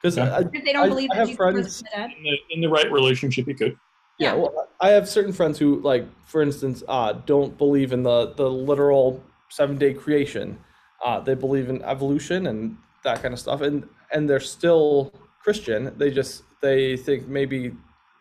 Because 0.00 0.18
Okay. 0.18 0.60
They 0.64 0.72
don't 0.72 0.86
I- 0.86 0.88
believe 0.88 1.10
I 1.12 1.16
that 1.16 1.20
have 1.20 1.28
Jesus 1.28 1.40
rose 1.40 1.52
friends- 1.54 1.78
from 1.80 1.86
the 1.92 2.08
dead. 2.08 2.10
in 2.18 2.22
the, 2.24 2.54
in 2.54 2.60
the 2.62 2.68
right 2.68 2.90
relationship. 2.90 3.46
You 3.46 3.54
could. 3.54 3.76
Yeah, 4.18 4.34
Yeah. 4.34 4.34
well, 4.40 4.68
I 4.80 4.88
have 4.90 5.08
certain 5.08 5.32
friends 5.32 5.58
who, 5.58 5.80
like, 5.80 6.06
for 6.26 6.42
instance, 6.42 6.82
uh, 6.88 7.12
don't 7.26 7.56
believe 7.58 7.92
in 7.92 8.02
the 8.02 8.32
the 8.36 8.48
literal 8.50 9.22
seven 9.50 9.76
day 9.76 9.94
creation. 9.94 10.58
Uh, 11.04 11.20
they 11.20 11.34
believe 11.34 11.68
in 11.68 11.82
evolution 11.82 12.46
and 12.46 12.76
that 13.04 13.22
kind 13.22 13.34
of 13.34 13.40
stuff, 13.40 13.60
and 13.60 13.88
and 14.12 14.28
they're 14.28 14.40
still 14.40 15.12
Christian. 15.42 15.92
They 15.96 16.10
just 16.10 16.44
they 16.60 16.96
think 16.96 17.28
maybe 17.28 17.72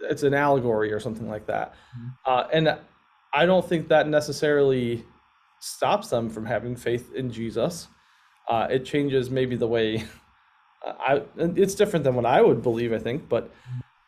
it's 0.01 0.23
an 0.23 0.33
allegory 0.33 0.91
or 0.91 0.99
something 0.99 1.29
like 1.29 1.45
that, 1.47 1.73
uh, 2.25 2.45
and 2.51 2.77
I 3.33 3.45
don't 3.45 3.67
think 3.67 3.87
that 3.87 4.07
necessarily 4.07 5.05
stops 5.59 6.09
them 6.09 6.29
from 6.29 6.45
having 6.45 6.75
faith 6.75 7.13
in 7.13 7.31
Jesus. 7.31 7.87
Uh, 8.49 8.67
it 8.69 8.83
changes 8.85 9.29
maybe 9.29 9.55
the 9.55 9.67
way 9.67 10.03
I. 10.85 11.23
It's 11.37 11.75
different 11.75 12.03
than 12.03 12.15
what 12.15 12.25
I 12.25 12.41
would 12.41 12.61
believe, 12.61 12.93
I 12.93 12.99
think, 12.99 13.29
but. 13.29 13.51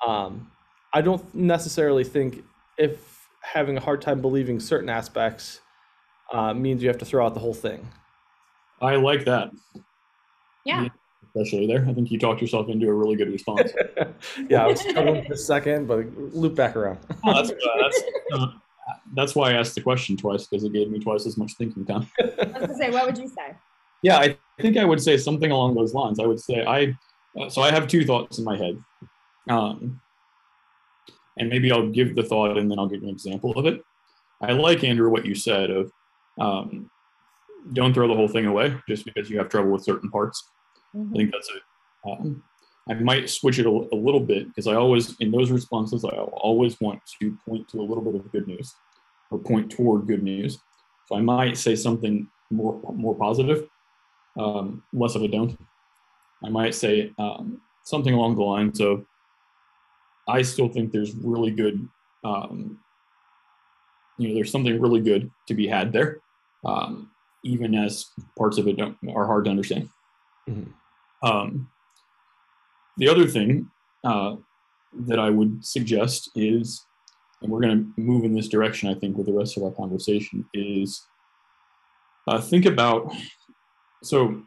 Um, 0.06 0.52
I 0.96 1.02
don't 1.02 1.36
necessarily 1.36 2.06
think 2.06 2.42
if 2.78 3.28
having 3.42 3.76
a 3.76 3.82
hard 3.82 4.02
time 4.02 4.22
believing 4.22 4.62
certain 4.62 4.88
aspects 4.88 5.60
uh, 6.34 6.54
means 6.54 6.82
you 6.82 6.90
have 6.90 6.98
to 7.00 7.06
throw 7.06 7.26
out 7.26 7.34
the 7.34 7.40
whole 7.40 7.54
thing. 7.54 7.88
I 8.82 8.96
like 8.96 9.26
that, 9.26 9.52
Yeah. 10.66 10.88
especially 11.24 11.68
there. 11.68 11.86
I 11.88 11.94
think 11.94 12.12
you 12.12 12.20
talked 12.20 12.42
yourself 12.42 12.70
into 12.70 12.88
a 12.88 12.94
really 12.94 13.16
good 13.16 13.32
response. 13.32 13.72
yeah, 14.50 14.64
I 14.64 14.68
was 14.68 14.82
struggling 14.82 15.24
for 15.26 15.34
a 15.34 15.38
second, 15.38 15.88
but 15.88 16.06
loop 16.18 16.56
back 16.56 16.76
around. 16.76 17.00
Oh, 17.26 17.34
that's, 17.34 17.52
uh, 17.52 17.56
that's, 17.82 18.04
uh, 18.34 18.48
that's 19.16 19.36
why 19.36 19.52
I 19.52 19.54
asked 19.54 19.76
the 19.76 19.82
question 19.82 20.18
twice 20.18 20.46
because 20.48 20.64
it 20.64 20.74
gave 20.74 20.90
me 20.90 21.00
twice 21.00 21.26
as 21.26 21.38
much 21.38 21.54
thinking 21.54 21.86
time. 21.86 22.08
I 22.20 22.24
was 22.26 22.54
gonna 22.54 22.76
say, 22.76 22.90
what 22.92 23.06
would 23.06 23.18
you 23.18 23.28
say? 23.28 23.56
Yeah, 24.02 24.18
I 24.20 24.38
think 24.62 24.78
I 24.78 24.86
would 24.86 25.02
say 25.02 25.18
something 25.18 25.52
along 25.52 25.76
those 25.76 25.94
lines. 25.94 26.20
I 26.20 26.26
would 26.26 26.40
say 26.40 26.64
I, 26.66 26.96
uh, 27.40 27.50
so 27.50 27.62
I 27.62 27.72
have 27.72 27.88
two 27.88 28.06
thoughts 28.06 28.38
in 28.38 28.44
my 28.44 28.58
head, 28.58 28.78
um, 29.50 30.00
and 31.38 31.50
maybe 31.50 31.72
I'll 31.72 31.90
give 31.90 32.16
the 32.16 32.24
thought 32.24 32.58
and 32.58 32.70
then 32.70 32.78
I'll 32.78 32.88
give 32.88 33.04
an 33.04 33.10
example 33.10 33.52
of 33.58 33.66
it. 33.66 33.82
I 34.42 34.52
like 34.52 34.84
Andrew 34.84 35.10
what 35.10 35.26
you 35.26 35.34
said 35.34 35.72
of, 35.72 35.92
um, 36.40 36.90
don't 37.74 37.94
throw 37.94 38.08
the 38.08 38.14
whole 38.14 38.28
thing 38.28 38.46
away 38.46 38.76
just 38.88 39.06
because 39.06 39.30
you 39.30 39.38
have 39.38 39.50
trouble 39.50 39.72
with 39.72 39.84
certain 39.84 40.10
parts. 40.10 40.50
I 40.94 40.98
Mhm. 40.98 41.16
think 41.16 41.32
that's 41.32 41.50
it. 41.50 41.64
Um, 42.10 42.44
I 42.88 42.94
might 42.94 43.30
switch 43.30 43.58
it 43.58 43.66
a, 43.66 43.70
a 43.70 43.98
little 43.98 44.20
bit 44.20 44.48
because 44.48 44.68
I 44.68 44.76
always, 44.76 45.16
in 45.20 45.32
those 45.32 45.50
responses, 45.52 46.06
I 46.06 46.10
always 46.10 46.80
want 46.80 47.02
to 47.20 47.36
point 47.48 47.68
to 47.70 47.80
a 47.80 47.82
little 47.82 48.04
bit 48.04 48.16
of 48.16 48.32
good 48.32 48.48
news 48.48 48.76
or 49.32 49.40
point 49.40 49.72
toward 49.72 50.06
good 50.06 50.22
news. 50.22 50.60
So 51.08 51.16
I 51.16 51.22
might 51.22 51.58
say 51.58 51.76
something 51.76 52.28
more 52.52 52.80
more 52.94 53.16
positive, 53.16 53.68
um, 54.38 54.84
less 54.94 55.16
of 55.16 55.24
a 55.24 55.28
don't. 55.28 55.58
I 56.44 56.50
might 56.50 56.76
say 56.76 57.12
um, 57.18 57.60
something 57.84 58.14
along 58.14 58.36
the 58.36 58.44
lines 58.44 58.80
of, 58.80 59.06
I 60.28 60.44
still 60.44 60.70
think 60.70 60.92
there's 60.92 61.16
really 61.16 61.52
good, 61.52 61.88
um, 62.24 62.78
you 64.18 64.28
know, 64.28 64.36
there's 64.36 64.52
something 64.52 64.80
really 64.80 65.02
good 65.02 65.32
to 65.48 65.54
be 65.54 65.68
had 65.68 65.92
there, 65.92 66.22
um, 66.66 67.12
even 67.44 67.76
as 67.76 68.08
parts 68.38 68.58
of 68.58 68.68
it 68.68 68.78
don't, 68.78 68.98
are 69.16 69.26
hard 69.26 69.46
to 69.46 69.52
understand. 69.52 69.90
Mhm. 70.50 70.74
Um, 71.24 71.70
the 72.98 73.08
other 73.08 73.28
thing 73.28 73.70
uh, 74.04 74.36
that 74.94 75.20
I 75.20 75.30
would 75.30 75.66
suggest 75.66 76.32
is, 76.36 76.86
and 77.42 77.52
we're 77.52 77.62
going 77.62 77.94
to 77.96 78.02
move 78.02 78.24
in 78.24 78.34
this 78.34 78.48
direction, 78.48 78.90
I 78.90 78.96
think, 78.96 79.18
with 79.18 79.28
the 79.28 79.34
rest 79.34 79.58
of 79.58 79.64
our 79.64 79.72
conversation, 79.72 80.46
is 80.54 81.06
uh, 82.28 82.42
think 82.42 82.66
about. 82.66 83.14
So, 84.04 84.42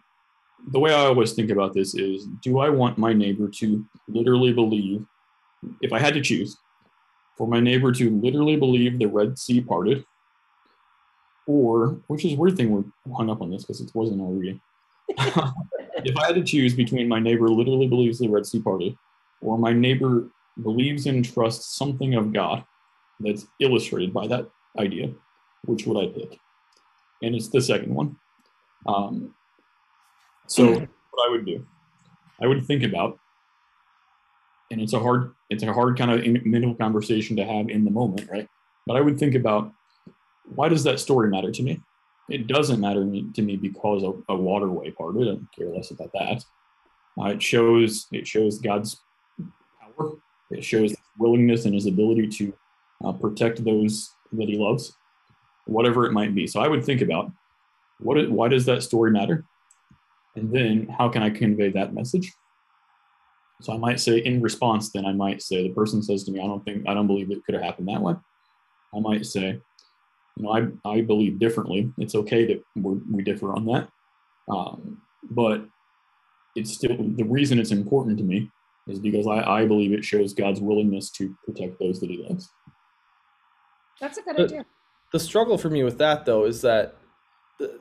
the 0.73 0.79
way 0.79 0.93
I 0.93 1.07
always 1.07 1.33
think 1.33 1.51
about 1.51 1.75
this 1.75 1.95
is 1.95 2.27
do 2.43 2.59
I 2.59 2.69
want 2.69 2.99
my 2.99 3.13
neighbor 3.13 3.49
to 3.49 3.85
literally 4.09 4.53
believe, 4.53 5.05
if 5.81 5.93
I 5.93 5.99
had 5.99 6.15
to 6.15 6.21
choose, 6.21 6.57
for 7.37 7.47
my 7.47 7.61
neighbor 7.61 7.93
to 7.93 8.21
literally 8.21 8.57
believe 8.57 8.99
the 8.99 9.07
Red 9.07 9.39
Sea 9.39 9.61
parted, 9.61 10.05
or, 11.49 11.99
which 12.07 12.25
is 12.27 12.35
a 12.35 12.37
weird 12.37 12.57
thing 12.57 12.71
we're 12.71 12.85
hung 13.17 13.31
up 13.31 13.41
on 13.41 13.51
this 13.51 13.63
because 13.63 13.81
it 13.81 13.91
wasn't 13.95 14.21
our 14.21 14.29
reading. 14.29 14.61
if 15.09 16.17
I 16.17 16.27
had 16.27 16.35
to 16.35 16.45
choose 16.45 16.75
between 16.75 17.09
my 17.09 17.19
neighbor 17.19 17.49
literally 17.49 17.89
believes 17.89 18.19
the 18.19 18.29
Red 18.29 18.47
Sea 18.47 18.61
parted, 18.61 18.97
or 19.41 19.57
my 19.57 19.73
neighbor 19.73 20.29
believes 20.63 21.07
and 21.07 21.25
trusts 21.25 21.77
something 21.77 22.15
of 22.15 22.35
God 22.35 22.65
that's 23.21 23.47
illustrated 23.61 24.13
by 24.13 24.27
that 24.27 24.47
idea, 24.79 25.11
which 25.65 25.87
would 25.87 25.97
I 25.97 26.13
pick? 26.13 26.39
And 27.23 27.35
it's 27.35 27.49
the 27.49 27.63
second 27.63 27.95
one. 27.95 28.17
Um, 28.87 29.35
so, 30.47 30.73
what 30.73 31.27
I 31.27 31.31
would 31.31 31.47
do, 31.47 31.67
I 32.43 32.47
would 32.47 32.67
think 32.67 32.83
about 32.83 33.19
and 34.71 34.81
it's 34.83 34.93
a 34.93 35.01
hard 35.01 35.33
it's 35.49 35.63
a 35.63 35.73
hard 35.73 35.97
kind 35.97 36.11
of 36.11 36.45
mental 36.45 36.75
conversation 36.75 37.37
to 37.37 37.45
have 37.45 37.71
in 37.71 37.85
the 37.85 37.91
moment, 37.91 38.29
right? 38.31 38.47
But 38.87 38.97
I 38.97 39.01
would 39.01 39.19
think 39.19 39.35
about 39.35 39.73
why 40.55 40.69
does 40.69 40.85
that 40.85 41.01
story 41.01 41.29
matter 41.29 41.51
to 41.51 41.63
me? 41.63 41.81
It 42.29 42.47
doesn't 42.47 42.81
matter 42.81 43.01
to 43.01 43.43
me 43.43 43.57
because 43.57 44.03
a, 44.03 44.13
a 44.33 44.37
waterway 44.37 44.91
parted. 44.91 45.23
I 45.23 45.25
don't 45.33 45.49
care 45.57 45.69
less 45.69 45.91
about 45.91 46.13
that. 46.13 46.45
Uh, 47.19 47.31
it 47.31 47.43
shows 47.43 48.07
it 48.13 48.27
shows 48.27 48.59
God's 48.59 49.01
power. 49.81 50.13
It 50.51 50.63
shows 50.65 50.91
his 50.91 50.99
willingness 51.19 51.65
and 51.65 51.75
his 51.75 51.87
ability 51.87 52.29
to 52.29 52.53
uh, 53.05 53.13
protect 53.13 53.65
those 53.65 54.11
that 54.33 54.49
he 54.49 54.57
loves, 54.57 54.97
whatever 55.67 56.07
it 56.07 56.13
might 56.13 56.35
be. 56.35 56.47
So 56.47 56.61
I 56.61 56.69
would 56.69 56.85
think 56.85 57.01
about 57.01 57.33
what 57.99 58.19
it, 58.19 58.31
why 58.31 58.49
does 58.49 58.67
that 58.67 58.83
story 58.83 59.11
matter, 59.11 59.45
and 60.37 60.53
then 60.53 60.89
how 60.97 61.09
can 61.09 61.23
I 61.23 61.31
convey 61.31 61.71
that 61.71 61.95
message? 61.95 62.33
So 63.61 63.73
I 63.73 63.77
might 63.77 63.99
say 63.99 64.19
in 64.19 64.41
response, 64.41 64.91
then 64.91 65.05
I 65.05 65.13
might 65.13 65.43
say 65.43 65.65
the 65.65 65.75
person 65.75 66.03
says 66.03 66.23
to 66.25 66.31
me, 66.31 66.41
I 66.41 66.47
don't 66.47 66.65
think 66.65 66.89
I 66.89 66.95
don't 66.95 67.09
believe 67.09 67.31
it 67.31 67.45
could 67.45 67.55
have 67.55 67.65
happened 67.65 67.89
that 67.89 68.01
way. 68.01 68.15
I 68.95 69.01
might 69.01 69.27
say, 69.27 69.61
I, 70.47 70.69
I 70.89 71.01
believe 71.03 71.39
differently. 71.39 71.93
It's 71.99 72.15
okay 72.15 72.47
that 72.47 72.63
we're, 72.77 72.99
we 73.11 73.23
differ 73.23 73.53
on 73.55 73.65
that. 73.67 73.89
Um, 74.53 75.01
but 75.31 75.65
it's 76.57 76.73
still 76.75 76.97
the 76.99 77.25
reason 77.25 77.59
it's 77.59 77.71
important 77.73 78.19
to 78.19 78.25
me 78.25 78.51
is 78.87 78.99
because 78.99 79.27
I, 79.27 79.43
I 79.43 79.67
believe 79.67 79.93
it 79.93 80.05
shows 80.05 80.33
God's 80.33 80.61
willingness 80.61 81.11
to 81.13 81.35
protect 81.45 81.79
those 81.79 82.01
that 82.01 82.09
he 82.11 82.25
loves. 82.29 82.49
That's 84.01 84.19
a 84.19 84.23
good 84.23 84.37
But- 84.37 84.45
idea. 84.47 84.65
the 85.13 85.21
struggle 85.21 85.59
for 85.59 85.71
me 85.71 85.83
with 85.85 85.99
that 85.99 86.25
though 86.25 86.45
is 86.45 86.63
that 86.63 86.97
the, 87.59 87.81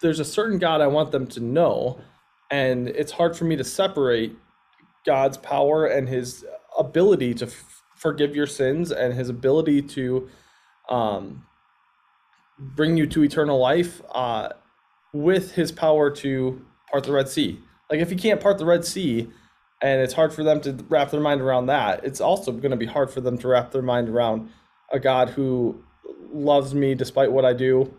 there's 0.00 0.20
a 0.20 0.24
certain 0.24 0.58
God 0.58 0.80
I 0.80 0.86
want 0.86 1.10
them 1.12 1.26
to 1.28 1.40
know, 1.40 2.00
and 2.50 2.88
it's 2.88 3.12
hard 3.12 3.36
for 3.36 3.44
me 3.44 3.56
to 3.56 3.64
separate 3.64 4.36
God's 5.04 5.36
power 5.38 5.86
and 5.86 6.08
His 6.08 6.44
ability 6.78 7.34
to 7.34 7.46
f- 7.46 7.82
forgive 7.96 8.34
your 8.36 8.46
sins 8.46 8.92
and 8.92 9.12
His 9.12 9.28
ability 9.28 9.82
to 9.82 10.28
um, 10.88 11.44
bring 12.58 12.96
you 12.96 13.06
to 13.06 13.22
eternal 13.22 13.58
life 13.58 14.02
uh, 14.12 14.50
with 15.12 15.52
His 15.52 15.72
power 15.72 16.10
to 16.10 16.64
part 16.90 17.04
the 17.04 17.12
Red 17.12 17.28
Sea. 17.28 17.60
Like 17.90 18.00
if 18.00 18.10
He 18.10 18.16
can't 18.16 18.40
part 18.40 18.58
the 18.58 18.66
Red 18.66 18.84
Sea, 18.84 19.30
and 19.80 20.00
it's 20.00 20.14
hard 20.14 20.32
for 20.32 20.42
them 20.42 20.60
to 20.62 20.72
wrap 20.88 21.10
their 21.10 21.20
mind 21.20 21.40
around 21.40 21.66
that, 21.66 22.04
it's 22.04 22.20
also 22.20 22.52
going 22.52 22.70
to 22.70 22.76
be 22.76 22.86
hard 22.86 23.10
for 23.10 23.20
them 23.20 23.38
to 23.38 23.48
wrap 23.48 23.70
their 23.70 23.82
mind 23.82 24.08
around 24.08 24.50
a 24.92 24.98
God 24.98 25.30
who 25.30 25.82
loves 26.32 26.74
me 26.74 26.94
despite 26.94 27.30
what 27.30 27.44
I 27.44 27.52
do 27.52 27.92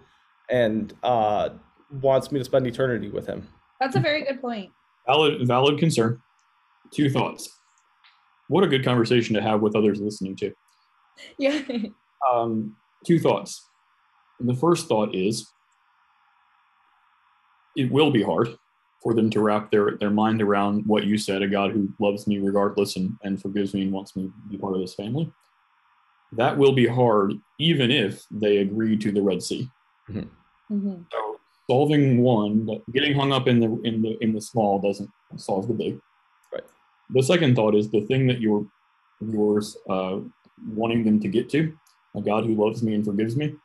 and 0.50 0.94
uh, 1.04 1.50
wants 1.92 2.32
me 2.32 2.40
to 2.40 2.46
spend 2.46 2.68
eternity 2.68 3.10
with 3.10 3.28
him. 3.28 3.48
That's 3.80 3.96
a 3.96 4.00
very 4.00 4.24
good 4.24 4.42
point. 4.42 4.72
Valid, 5.08 5.48
valid 5.48 5.80
concern. 5.80 6.22
Two 6.92 7.10
thoughts. 7.10 7.50
What 8.48 8.64
a 8.64 8.68
good 8.68 8.84
conversation 8.84 9.36
to 9.36 9.42
have 9.42 9.62
with 9.62 9.76
others 9.76 10.00
listening 10.02 10.36
to. 10.38 10.52
Yeah. 11.38 11.62
Um, 12.32 12.78
two 13.06 13.20
thoughts. 13.20 13.69
The 14.40 14.56
first 14.56 14.88
thought 14.88 15.14
is 15.14 15.52
it 17.76 17.92
will 17.92 18.12
be 18.12 18.24
hard 18.24 18.58
for 19.04 19.14
them 19.14 19.30
to 19.30 19.42
wrap 19.42 19.72
their, 19.72 19.98
their 19.98 20.10
mind 20.10 20.42
around 20.42 20.86
what 20.86 21.06
you 21.06 21.18
said 21.18 21.42
a 21.42 21.48
God 21.48 21.72
who 21.72 21.90
loves 22.00 22.28
me 22.28 22.40
regardless 22.40 22.98
and, 22.98 23.18
and 23.24 23.42
forgives 23.42 23.74
me 23.74 23.84
and 23.84 23.92
wants 23.92 24.16
me 24.16 24.24
to 24.24 24.34
be 24.50 24.58
part 24.58 24.76
of 24.76 24.82
this 24.82 24.96
family. 24.96 25.32
That 26.34 26.58
will 26.58 26.74
be 26.74 26.86
hard 26.86 27.34
even 27.60 27.92
if 27.92 28.24
they 28.30 28.58
agree 28.58 28.98
to 28.98 29.12
the 29.12 29.22
Red 29.22 29.42
Sea. 29.42 29.70
Mhm. 30.72 31.06
So 31.12 31.40
solving 31.70 32.22
one, 32.22 32.66
but 32.66 32.82
getting 32.92 33.16
hung 33.16 33.32
up 33.32 33.48
in 33.48 33.60
the 33.60 33.80
in 33.84 34.02
the 34.02 34.18
in 34.22 34.34
the 34.34 34.42
small 34.42 34.80
doesn't 34.80 35.10
solve 35.38 35.68
the 35.68 35.74
big. 35.74 36.00
Right. 36.54 36.64
The 37.12 37.24
second 37.24 37.56
thought 37.56 37.76
is 37.76 37.90
the 37.90 38.02
thing 38.02 38.28
that 38.28 38.40
you're 38.40 38.66
you're 39.22 39.62
uh, 39.90 40.20
wanting 40.68 41.04
them 41.04 41.20
to 41.20 41.28
get 41.28 41.50
to, 41.50 41.76
a 42.16 42.22
God 42.22 42.46
who 42.46 42.56
loves 42.56 42.84
me 42.84 42.94
and 42.94 43.06
forgives 43.06 43.36
me. 43.36 43.56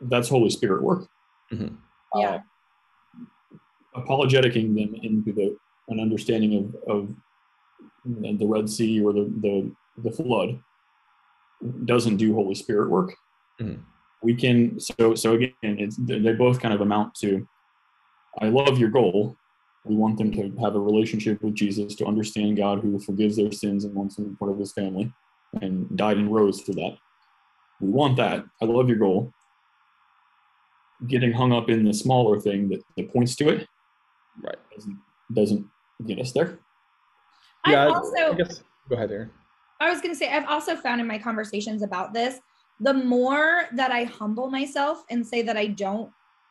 That's 0.00 0.28
Holy 0.28 0.50
Spirit 0.50 0.82
work. 0.82 1.08
Mhm. 1.52 1.76
Yeah. 2.16 2.40
Uh, 3.94 4.00
apologeticking 4.00 4.74
them 4.74 4.94
into 5.02 5.32
the 5.32 5.56
an 5.88 6.00
understanding 6.00 6.72
of 6.86 6.98
of 6.98 7.14
the 8.04 8.46
Red 8.46 8.68
Sea 8.70 9.00
or 9.02 9.12
the 9.12 9.24
the 9.40 9.72
the 10.02 10.10
flood 10.12 10.62
doesn't 11.84 12.16
do 12.16 12.34
Holy 12.34 12.54
Spirit 12.54 12.88
work. 12.90 13.14
Mhm. 13.60 13.80
We 14.22 14.34
can 14.34 14.78
so 14.80 15.14
so 15.14 15.34
again, 15.34 15.52
it's 15.62 15.96
they 15.96 16.32
both 16.32 16.60
kind 16.60 16.74
of 16.74 16.80
amount 16.80 17.14
to. 17.16 17.46
I 18.40 18.48
love 18.48 18.78
your 18.78 18.90
goal. 18.90 19.36
We 19.84 19.96
want 19.96 20.18
them 20.18 20.30
to 20.32 20.50
have 20.60 20.76
a 20.76 20.80
relationship 20.80 21.42
with 21.42 21.54
Jesus, 21.54 21.94
to 21.96 22.06
understand 22.06 22.56
God 22.58 22.80
who 22.80 22.98
forgives 23.00 23.36
their 23.36 23.50
sins 23.50 23.84
and 23.84 23.94
wants 23.94 24.16
them 24.16 24.26
to 24.26 24.30
be 24.30 24.36
part 24.36 24.52
of 24.52 24.58
His 24.58 24.72
family, 24.72 25.12
and 25.60 25.96
died 25.96 26.18
and 26.18 26.32
rose 26.32 26.60
for 26.60 26.72
that. 26.72 26.96
We 27.80 27.88
want 27.88 28.16
that. 28.18 28.44
I 28.62 28.66
love 28.66 28.88
your 28.88 28.98
goal. 28.98 29.32
Getting 31.06 31.32
hung 31.32 31.52
up 31.52 31.70
in 31.70 31.84
the 31.84 31.94
smaller 31.94 32.38
thing 32.38 32.68
that, 32.68 32.82
that 32.96 33.12
points 33.12 33.34
to 33.36 33.48
it 33.48 33.68
Right. 34.42 34.58
doesn't 34.74 34.98
doesn't 35.32 35.66
get 36.06 36.18
us 36.18 36.32
there. 36.32 36.58
Yeah, 37.66 37.86
I've 37.86 37.92
also 37.92 38.32
I 38.32 38.34
guess. 38.34 38.62
Go 38.88 38.96
ahead, 38.96 39.10
Aaron. 39.10 39.30
I 39.80 39.90
was 39.90 40.00
going 40.00 40.12
to 40.12 40.18
say, 40.18 40.30
I've 40.30 40.46
also 40.46 40.76
found 40.76 41.00
in 41.00 41.06
my 41.06 41.18
conversations 41.18 41.82
about 41.82 42.12
this, 42.12 42.38
the 42.80 42.92
more 42.92 43.64
that 43.72 43.90
I 43.92 44.04
humble 44.04 44.50
myself 44.50 45.04
and 45.10 45.26
say 45.26 45.42
that 45.42 45.56
I 45.56 45.68
don't 45.68 46.10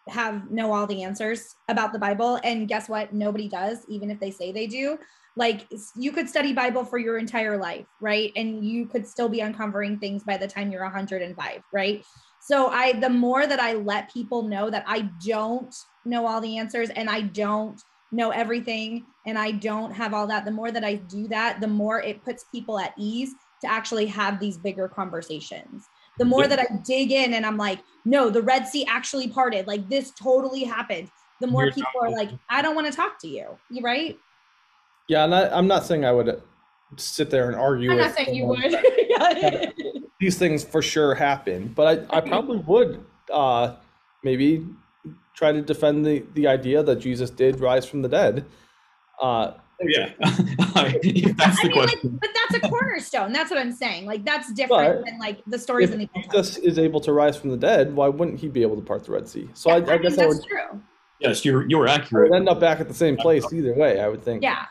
have 0.10 0.50
know 0.52 0.74
all 0.74 0.88
the 0.88 1.04
answers 1.04 1.56
about 1.68 1.94
the 1.94 2.00
Bible, 2.00 2.40
and 2.44 2.68
guess 2.68 2.90
what? 2.90 3.14
Nobody 3.14 3.48
does, 3.48 3.86
even 3.88 4.10
if 4.10 4.20
they 4.20 4.32
say 4.32 4.52
they 4.52 4.68
do. 4.68 4.98
Like 5.36 5.68
you 5.96 6.12
could 6.12 6.28
study 6.28 6.52
Bible 6.52 6.84
for 6.84 6.98
your 6.98 7.18
entire 7.18 7.58
life, 7.58 7.86
right? 8.02 8.32
And 8.36 8.66
you 8.66 8.88
could 8.88 9.08
still 9.08 9.30
be 9.30 9.40
uncovering 9.40 9.98
things 10.00 10.24
by 10.24 10.38
the 10.38 10.48
time 10.48 10.72
you're 10.72 10.84
105, 10.84 11.62
right? 11.72 12.04
So 12.42 12.68
I, 12.68 12.94
the 12.94 13.10
more 13.10 13.48
that 13.48 13.60
I 13.60 13.74
let 13.74 14.12
people 14.12 14.44
know 14.44 14.70
that 14.70 14.84
I 14.88 15.10
don't 15.26 15.74
know 16.06 16.26
all 16.26 16.42
the 16.42 16.58
answers 16.58 16.90
and 16.90 17.10
I 17.10 17.22
don't 17.22 17.82
know 18.12 18.32
everything 18.32 19.06
and 19.26 19.38
I 19.38 19.52
don't 19.52 19.92
have 19.92 20.14
all 20.14 20.28
that, 20.28 20.46
the 20.46 20.52
more 20.52 20.72
that 20.72 20.84
I 20.84 20.96
do 20.96 21.28
that, 21.28 21.62
the 21.62 21.68
more 21.68 22.02
it 22.02 22.24
puts 22.24 22.46
people 22.52 22.80
at 22.80 22.94
ease 22.98 23.34
to 23.62 23.72
actually 23.72 24.08
have 24.08 24.40
these 24.40 24.58
bigger 24.58 24.88
conversations. 24.88 25.88
The 26.20 26.26
more 26.26 26.48
that 26.48 26.60
I 26.60 26.68
dig 26.86 27.12
in 27.12 27.34
and 27.34 27.46
I'm 27.46 27.58
like, 27.58 27.80
no, 28.06 28.30
the 28.30 28.42
Red 28.42 28.68
Sea 28.68 28.86
actually 28.88 29.30
parted, 29.30 29.66
like 29.68 29.90
this 29.90 30.12
totally 30.12 30.64
happened. 30.64 31.10
The 31.42 31.48
more 31.48 31.64
You're 31.64 31.74
people 31.74 32.02
are 32.02 32.12
like, 32.12 32.30
I 32.50 32.62
don't 32.62 32.76
want 32.76 32.88
to 32.88 32.94
talk 32.94 33.20
to 33.22 33.28
you. 33.28 33.58
You 33.72 33.82
right? 33.82 34.18
Yeah, 35.08 35.24
and 35.24 35.34
I, 35.34 35.50
I'm 35.50 35.68
not 35.68 35.86
saying 35.86 36.06
I 36.06 36.12
would 36.12 36.42
sit 36.98 37.30
there 37.30 37.48
and 37.48 37.56
argue 37.56 37.92
I'm 37.92 37.98
not 37.98 38.16
saying 38.16 38.36
you 38.36 38.46
would. 38.46 38.76
Yeah. 39.10 39.72
These 40.20 40.38
things 40.38 40.64
for 40.64 40.82
sure 40.82 41.16
happen, 41.16 41.74
but 41.76 42.08
I, 42.12 42.18
I 42.18 42.22
probably 42.22 42.58
would 42.58 43.04
uh, 43.32 43.76
maybe 44.24 44.66
try 45.34 45.52
to 45.52 45.62
defend 45.62 46.06
the, 46.06 46.26
the 46.34 46.48
idea 46.48 46.84
that 46.84 46.98
Jesus 46.98 47.30
did 47.30 47.60
rise 47.60 47.86
from 47.86 48.02
the 48.02 48.10
dead. 48.10 48.46
Uh, 49.22 49.54
yeah, 49.82 50.12
if 50.22 51.38
that's 51.38 51.60
I 51.60 51.64
the 51.64 51.70
mean, 51.70 51.78
like, 51.78 51.90
question. 51.90 52.18
but 52.22 52.30
that's 52.34 52.64
a 52.66 52.70
cornerstone. 52.70 53.32
That's 53.32 53.50
what 53.50 53.60
I'm 53.60 53.72
saying. 53.72 54.06
Like 54.06 54.26
that's 54.26 54.52
different 54.54 55.00
But 55.00 55.06
than 55.06 55.20
like 55.20 55.42
the 55.48 55.58
stories 55.60 55.90
if 55.90 55.94
in 55.96 56.00
the 56.02 56.10
Old 56.16 56.26
Jesus 56.26 56.46
Testament. 56.56 56.72
is 56.72 56.80
able 56.80 57.00
to 57.02 57.14
rise 57.14 57.38
from 57.38 57.50
the 57.52 57.58
dead, 57.58 57.96
why 57.96 58.08
wouldn't 58.10 58.40
he 58.40 58.48
be 58.48 58.62
able 58.62 58.76
to 58.76 58.82
part 58.82 59.04
the 59.06 59.12
Red 59.12 59.28
Sea? 59.28 59.50
So 59.54 59.70
I, 59.70 59.78
Yeah, 59.78 59.86
I 59.86 59.94
mean, 59.94 60.02
guess 60.04 60.18
I 60.20 60.26
would, 60.26 60.44
true. 60.44 60.82
yes, 61.20 61.46
you're 61.46 61.68
you're 61.70 61.88
accurate. 61.88 62.32
would 62.32 62.36
end 62.38 62.50
up 62.50 62.60
back 62.60 62.80
at 62.80 62.88
the 62.88 62.94
same 62.94 63.16
place 63.18 63.52
either 63.54 63.74
way. 63.74 64.00
I 64.02 64.08
would 64.08 64.24
think. 64.24 64.44
Yeah. 64.44 64.66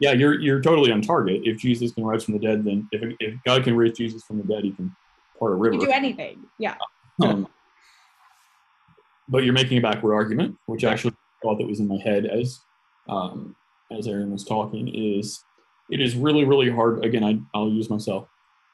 Yeah, 0.00 0.12
you're 0.12 0.38
you're 0.40 0.60
totally 0.60 0.92
on 0.92 1.02
target. 1.02 1.40
If 1.44 1.58
Jesus 1.58 1.92
can 1.92 2.04
rise 2.04 2.24
from 2.24 2.34
the 2.34 2.40
dead, 2.40 2.64
then 2.64 2.88
if 2.92 3.14
if 3.20 3.34
God 3.44 3.64
can 3.64 3.76
raise 3.76 3.96
Jesus 3.96 4.22
from 4.24 4.38
the 4.38 4.44
dead, 4.44 4.62
he 4.64 4.72
can 4.72 4.94
part 5.38 5.52
a 5.52 5.56
river. 5.56 5.74
You 5.76 5.86
do 5.86 5.90
anything. 5.90 6.44
Yeah. 6.58 6.74
Um, 7.20 7.48
but 9.28 9.42
you're 9.42 9.52
making 9.52 9.78
a 9.78 9.80
backward 9.80 10.14
argument, 10.14 10.56
which 10.66 10.84
I 10.84 10.92
actually 10.92 11.14
thought 11.42 11.58
that 11.58 11.66
was 11.66 11.80
in 11.80 11.88
my 11.88 11.98
head 12.02 12.26
as 12.26 12.60
um, 13.08 13.56
as 13.96 14.06
Aaron 14.06 14.30
was 14.30 14.44
talking. 14.44 14.88
Is 14.88 15.42
it 15.90 16.00
is 16.00 16.14
really 16.16 16.44
really 16.44 16.70
hard. 16.70 17.04
Again, 17.04 17.24
I 17.24 17.38
I'll 17.56 17.70
use 17.70 17.90
myself. 17.90 18.28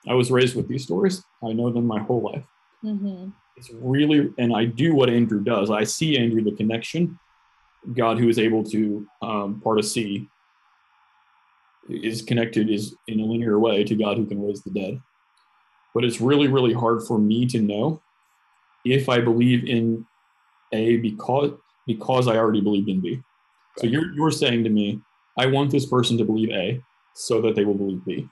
I 0.09 0.15
was 0.15 0.31
raised 0.31 0.57
with 0.57 0.69
these 0.69 0.85
stories. 0.85 1.23
I 1.43 1.53
know 1.53 1.71
them 1.71 1.87
my 1.87 2.01
whole 2.01 2.23
life. 2.23 2.45
hmm 2.83 3.29
It's 3.57 3.71
really, 3.73 4.33
and 4.39 4.55
I 4.55 4.67
do 4.67 4.95
what 4.95 5.09
Andrew 5.09 5.43
does. 5.43 5.71
I 5.71 5.85
see 5.85 6.19
Andrew 6.19 6.43
the 6.43 6.53
connection. 6.53 7.19
God, 7.95 8.19
who 8.19 8.29
is 8.29 8.39
able 8.39 8.65
to 8.65 9.07
um, 9.23 9.61
part 9.63 9.79
a 9.79 9.83
sea, 9.83 10.29
is 11.89 12.23
connected 12.23 12.71
is 12.71 12.97
in 13.09 13.21
a 13.21 13.25
linear 13.25 13.59
way 13.59 13.85
to 13.85 13.95
God 13.95 14.17
who 14.17 14.27
can 14.27 14.43
raise 14.43 14.63
the 14.63 14.71
dead. 14.71 15.01
But 15.95 16.05
it's 16.05 16.21
really, 16.21 16.49
really 16.49 16.73
hard 16.73 17.03
for 17.07 17.19
me 17.19 17.47
to 17.47 17.61
know 17.61 18.01
if 18.85 19.09
I 19.09 19.21
believe 19.21 19.65
in 19.65 20.07
A 20.73 20.97
because 20.97 21.53
because 21.87 22.27
I 22.27 22.37
already 22.37 22.63
believed 22.63 22.89
in 22.89 23.01
B. 23.01 23.23
So 23.79 23.87
you're 23.87 24.13
you're 24.15 24.31
saying 24.31 24.65
to 24.65 24.71
me, 24.71 25.01
I 25.39 25.47
want 25.47 25.71
this 25.71 25.87
person 25.87 26.17
to 26.19 26.25
believe 26.25 26.51
A 26.51 26.83
so 27.15 27.41
that 27.43 27.55
they 27.57 27.65
will 27.65 27.75
believe 27.75 28.05
B. 28.05 28.29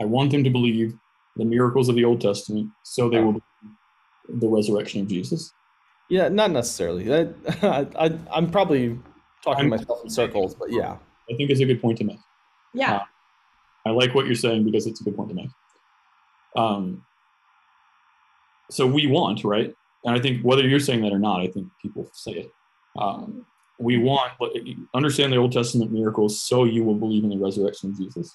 I 0.00 0.04
want 0.04 0.32
them 0.32 0.42
to 0.44 0.50
believe 0.50 0.94
the 1.36 1.44
miracles 1.44 1.88
of 1.88 1.94
the 1.94 2.04
Old 2.04 2.20
Testament 2.20 2.70
so 2.82 3.08
they 3.08 3.20
will 3.20 3.32
believe 3.32 4.40
the 4.40 4.48
resurrection 4.48 5.02
of 5.02 5.08
Jesus. 5.08 5.52
Yeah, 6.08 6.28
not 6.28 6.50
necessarily. 6.50 7.04
That 7.04 7.34
I, 7.98 8.06
I 8.06 8.18
I'm 8.32 8.50
probably 8.50 8.98
talking 9.44 9.60
I'm- 9.60 9.70
myself 9.70 10.00
in 10.04 10.10
circles, 10.10 10.54
but 10.54 10.70
yeah. 10.70 10.96
I 11.30 11.36
think 11.36 11.50
it's 11.50 11.60
a 11.60 11.64
good 11.64 11.80
point 11.80 11.98
to 11.98 12.04
make. 12.04 12.18
Yeah. 12.74 13.02
I 13.86 13.90
like 13.90 14.14
what 14.14 14.26
you're 14.26 14.34
saying 14.34 14.64
because 14.64 14.86
it's 14.86 15.00
a 15.00 15.04
good 15.04 15.16
point 15.16 15.28
to 15.30 15.34
make. 15.34 15.50
Um, 16.56 17.04
so 18.70 18.86
we 18.86 19.06
want, 19.06 19.44
right? 19.44 19.74
And 20.04 20.14
I 20.16 20.20
think 20.20 20.42
whether 20.42 20.66
you're 20.66 20.80
saying 20.80 21.02
that 21.02 21.12
or 21.12 21.18
not, 21.18 21.40
I 21.40 21.46
think 21.46 21.68
people 21.80 22.10
say 22.12 22.32
it. 22.32 22.52
Um, 22.98 23.46
we 23.82 23.98
want, 23.98 24.32
but 24.38 24.52
understand 24.94 25.32
the 25.32 25.36
Old 25.36 25.52
Testament 25.52 25.90
miracles 25.92 26.42
so 26.42 26.64
you 26.64 26.84
will 26.84 26.94
believe 26.94 27.24
in 27.24 27.30
the 27.30 27.38
resurrection 27.38 27.90
of 27.90 27.98
Jesus. 27.98 28.34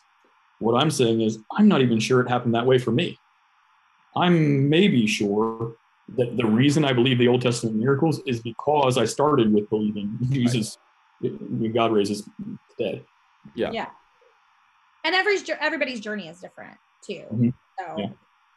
What 0.60 0.82
I'm 0.82 0.92
saying 0.92 1.22
is, 1.22 1.40
I'm 1.58 1.68
not 1.68 1.82
even 1.82 2.00
sure 2.00 2.22
it 2.22 2.30
happened 2.30 2.56
that 2.56 2.66
way 2.66 2.78
for 2.78 2.92
me. 2.92 3.20
I'm 4.16 4.70
maybe 4.70 5.08
sure 5.08 5.76
that 6.16 6.36
the 6.38 6.46
reason 6.46 6.84
I 6.84 6.94
believe 6.94 7.18
the 7.18 7.28
Old 7.28 7.42
Testament 7.42 7.76
miracles 7.76 8.22
is 8.26 8.42
because 8.42 8.98
I 8.98 9.06
started 9.06 9.54
with 9.54 9.70
believing 9.70 10.18
Jesus, 10.30 10.78
God 11.74 11.92
raises 11.92 12.30
dead. 12.80 13.06
Yeah. 13.56 13.72
Yeah. 13.72 13.90
And 15.04 15.16
every 15.16 15.38
everybody's 15.60 16.00
journey 16.00 16.28
is 16.28 16.40
different 16.40 16.78
too. 17.06 17.24
Mhm. 17.32 17.54
So 17.80 18.00
Yeah. 18.00 18.10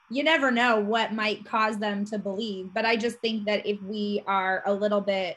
you 0.09 0.25
never 0.25 0.51
know 0.51 0.81
what 0.81 1.13
might 1.13 1.45
cause 1.45 1.79
them 1.79 2.05
to 2.07 2.19
believe. 2.19 2.73
But 2.75 2.85
I 2.85 2.97
just 2.97 3.19
think 3.21 3.47
that 3.47 3.67
if 3.67 3.81
we 3.83 4.23
are 4.27 4.63
a 4.67 4.75
little 4.75 5.01
bit 5.01 5.37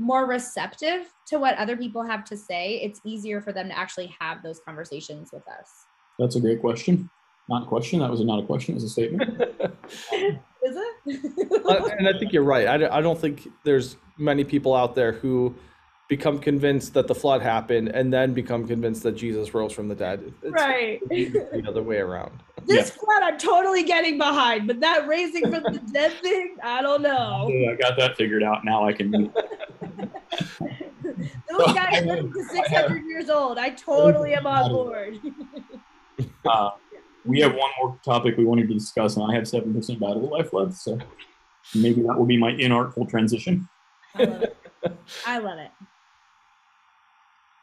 more 0.00 0.26
receptive 0.26 1.12
to 1.26 1.38
what 1.38 1.56
other 1.58 1.76
people 1.76 2.02
have 2.02 2.24
to 2.24 2.36
say, 2.36 2.80
it's 2.82 3.00
easier 3.04 3.40
for 3.40 3.52
them 3.52 3.68
to 3.68 3.78
actually 3.78 4.12
have 4.18 4.42
those 4.42 4.60
conversations 4.66 5.30
with 5.32 5.46
us. 5.46 5.84
That's 6.18 6.36
a 6.36 6.40
great 6.40 6.60
question. 6.60 7.08
Not 7.48 7.64
a 7.64 7.66
question. 7.66 8.00
That 8.00 8.10
was 8.10 8.20
not 8.24 8.42
a 8.42 8.46
question. 8.46 8.72
It 8.74 8.76
was 8.76 8.84
a 8.84 8.88
statement. 8.88 9.40
Is 10.62 10.76
Uh, 11.06 11.74
it? 11.84 11.94
and 11.98 12.08
I 12.08 12.18
think 12.18 12.32
you're 12.32 12.42
right. 12.42 12.66
I, 12.66 12.76
don't- 12.76 12.92
I 12.92 13.00
don't 13.00 13.18
think 13.18 13.48
there's 13.64 13.96
many 14.18 14.44
people 14.44 14.74
out 14.74 14.94
there 14.94 15.12
who 15.12 15.54
become 16.08 16.38
convinced 16.38 16.94
that 16.94 17.06
the 17.06 17.14
flood 17.14 17.40
happened 17.42 17.88
and 17.88 18.12
then 18.12 18.34
become 18.34 18.66
convinced 18.66 19.02
that 19.04 19.12
Jesus 19.12 19.54
rose 19.54 19.72
from 19.72 19.88
the 19.88 19.94
dead. 19.94 20.32
It's 20.42 20.52
right. 20.52 21.00
the 21.08 21.64
other 21.68 21.82
way 21.82 21.98
around. 21.98 22.42
This 22.66 22.90
flood 22.90 23.22
I'm 23.22 23.38
totally 23.38 23.82
getting 23.82 24.18
behind, 24.18 24.66
but 24.66 24.80
that 24.80 25.06
raising 25.06 25.42
from 25.50 25.62
the 25.72 25.80
dead 25.92 26.12
thing, 26.22 26.56
I 26.62 26.82
don't 26.82 27.02
know. 27.02 27.48
I 27.48 27.74
got 27.74 27.96
that 27.98 28.16
figured 28.16 28.42
out. 28.42 28.64
Now 28.64 28.86
I 28.86 28.92
can. 28.92 29.10
Those 31.50 31.72
guys 31.74 32.04
living 32.04 32.32
to 32.32 32.44
600 32.44 33.04
years 33.04 33.28
old. 33.30 33.58
I 33.58 33.70
totally 33.70 34.34
am 34.34 34.46
on 34.46 34.72
board. 34.72 35.18
Uh, 36.44 36.70
we 37.24 37.40
have 37.40 37.54
one 37.54 37.70
more 37.80 37.98
topic 38.04 38.36
we 38.36 38.44
wanted 38.44 38.68
to 38.68 38.74
discuss, 38.74 39.16
and 39.16 39.30
I 39.30 39.34
have 39.34 39.46
seven 39.46 39.74
percent 39.74 40.00
battery 40.00 40.26
life 40.26 40.52
left, 40.52 40.74
so 40.74 40.98
maybe 41.74 42.02
that 42.02 42.18
will 42.18 42.26
be 42.26 42.36
my 42.38 42.52
inartful 42.52 43.08
transition. 43.08 43.68
I 44.14 44.24
love 44.24 44.42
it. 44.42 44.56
I 45.26 45.38
love 45.38 45.58
it. 45.58 45.70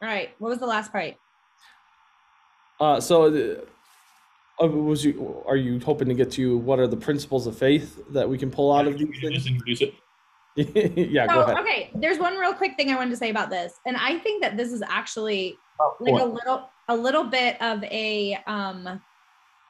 All 0.00 0.08
right. 0.08 0.30
What 0.38 0.48
was 0.50 0.58
the 0.58 0.66
last 0.66 0.92
part? 0.92 1.14
Uh, 2.80 3.00
so, 3.00 3.24
uh, 3.24 3.64
was 4.66 5.04
you 5.04 5.42
are 5.46 5.56
you 5.56 5.78
hoping 5.80 6.08
to 6.08 6.14
get 6.14 6.30
to 6.32 6.58
what 6.58 6.78
are 6.78 6.86
the 6.86 6.96
principles 6.96 7.46
of 7.46 7.56
faith 7.56 8.00
that 8.10 8.28
we 8.28 8.36
can 8.38 8.50
pull 8.50 8.72
out 8.72 8.86
of 8.86 8.98
these 8.98 9.08
You 9.08 9.20
things? 9.20 9.34
just 9.44 9.46
introduce 9.46 9.80
it. 9.82 9.94
yeah, 11.10 11.26
go 11.28 11.42
ahead. 11.42 11.58
okay, 11.58 11.92
there's 11.94 12.18
one 12.18 12.34
real 12.36 12.52
quick 12.54 12.76
thing 12.76 12.90
I 12.90 12.96
wanted 12.96 13.10
to 13.10 13.16
say 13.16 13.30
about 13.30 13.48
this, 13.50 13.78
and 13.86 13.96
I 13.96 14.18
think 14.18 14.42
that 14.42 14.56
this 14.56 14.72
is 14.72 14.82
actually 14.82 15.56
Oh, 15.80 15.94
like 16.00 16.20
a 16.20 16.24
little, 16.24 16.68
a 16.88 16.96
little 16.96 17.22
bit 17.22 17.60
of 17.62 17.84
a 17.84 18.36
um 18.48 19.00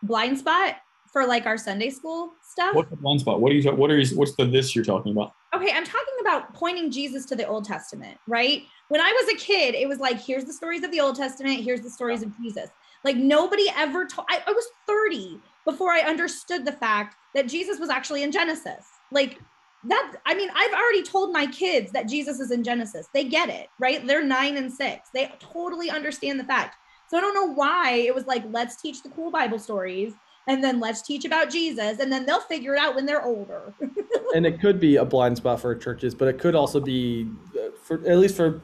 blind 0.02 0.38
spot 0.38 0.76
for 1.12 1.26
like 1.26 1.44
our 1.44 1.58
Sunday 1.58 1.90
school 1.90 2.32
stuff. 2.42 2.74
What's 2.74 2.88
the 2.88 2.96
blind 2.96 3.20
spot? 3.20 3.40
What 3.42 3.52
are 3.52 3.54
you? 3.54 3.70
What 3.72 3.90
are 3.90 3.98
you? 3.98 4.16
What's 4.16 4.34
the 4.36 4.46
this 4.46 4.74
you're 4.74 4.84
talking 4.86 5.12
about? 5.12 5.32
Okay, 5.54 5.70
I'm 5.72 5.84
talking 5.84 6.14
about 6.22 6.54
pointing 6.54 6.90
Jesus 6.90 7.26
to 7.26 7.36
the 7.36 7.46
Old 7.46 7.64
Testament, 7.66 8.18
right? 8.26 8.62
When 8.88 9.00
I 9.02 9.12
was 9.22 9.34
a 9.34 9.36
kid, 9.36 9.74
it 9.74 9.86
was 9.88 9.98
like, 9.98 10.18
here's 10.18 10.44
the 10.44 10.52
stories 10.52 10.82
of 10.82 10.90
the 10.90 11.00
Old 11.00 11.16
Testament, 11.16 11.60
here's 11.60 11.80
the 11.82 11.90
stories 11.90 12.22
of 12.22 12.34
Jesus. 12.38 12.70
Like 13.04 13.16
nobody 13.16 13.64
ever 13.76 14.06
told, 14.06 14.26
I, 14.30 14.42
I 14.46 14.52
was 14.52 14.66
30 14.86 15.40
before 15.64 15.92
I 15.92 16.00
understood 16.00 16.64
the 16.64 16.72
fact 16.72 17.16
that 17.34 17.48
Jesus 17.48 17.78
was 17.78 17.90
actually 17.90 18.22
in 18.22 18.32
Genesis. 18.32 18.84
Like 19.12 19.38
that, 19.84 20.16
I 20.26 20.34
mean, 20.34 20.50
I've 20.54 20.72
already 20.72 21.02
told 21.02 21.32
my 21.32 21.46
kids 21.46 21.92
that 21.92 22.08
Jesus 22.08 22.40
is 22.40 22.50
in 22.50 22.64
Genesis. 22.64 23.08
They 23.14 23.24
get 23.24 23.48
it, 23.48 23.68
right? 23.78 24.04
They're 24.06 24.24
nine 24.24 24.56
and 24.56 24.72
six. 24.72 25.10
They 25.14 25.30
totally 25.38 25.90
understand 25.90 26.40
the 26.40 26.44
fact. 26.44 26.76
So 27.08 27.16
I 27.16 27.20
don't 27.20 27.34
know 27.34 27.54
why 27.54 27.92
it 27.92 28.14
was 28.14 28.26
like, 28.26 28.44
let's 28.50 28.80
teach 28.80 29.02
the 29.02 29.08
cool 29.10 29.30
Bible 29.30 29.58
stories 29.58 30.14
and 30.46 30.64
then 30.64 30.80
let's 30.80 31.02
teach 31.02 31.24
about 31.24 31.50
Jesus 31.50 32.00
and 32.00 32.10
then 32.10 32.26
they'll 32.26 32.40
figure 32.40 32.74
it 32.74 32.80
out 32.80 32.94
when 32.94 33.06
they're 33.06 33.24
older. 33.24 33.74
and 34.34 34.44
it 34.44 34.60
could 34.60 34.80
be 34.80 34.96
a 34.96 35.04
blind 35.04 35.36
spot 35.36 35.60
for 35.60 35.74
churches, 35.74 36.14
but 36.14 36.28
it 36.28 36.38
could 36.38 36.54
also 36.54 36.80
be, 36.80 37.30
uh, 37.54 37.68
for 37.82 38.06
at 38.06 38.18
least 38.18 38.36
for 38.36 38.62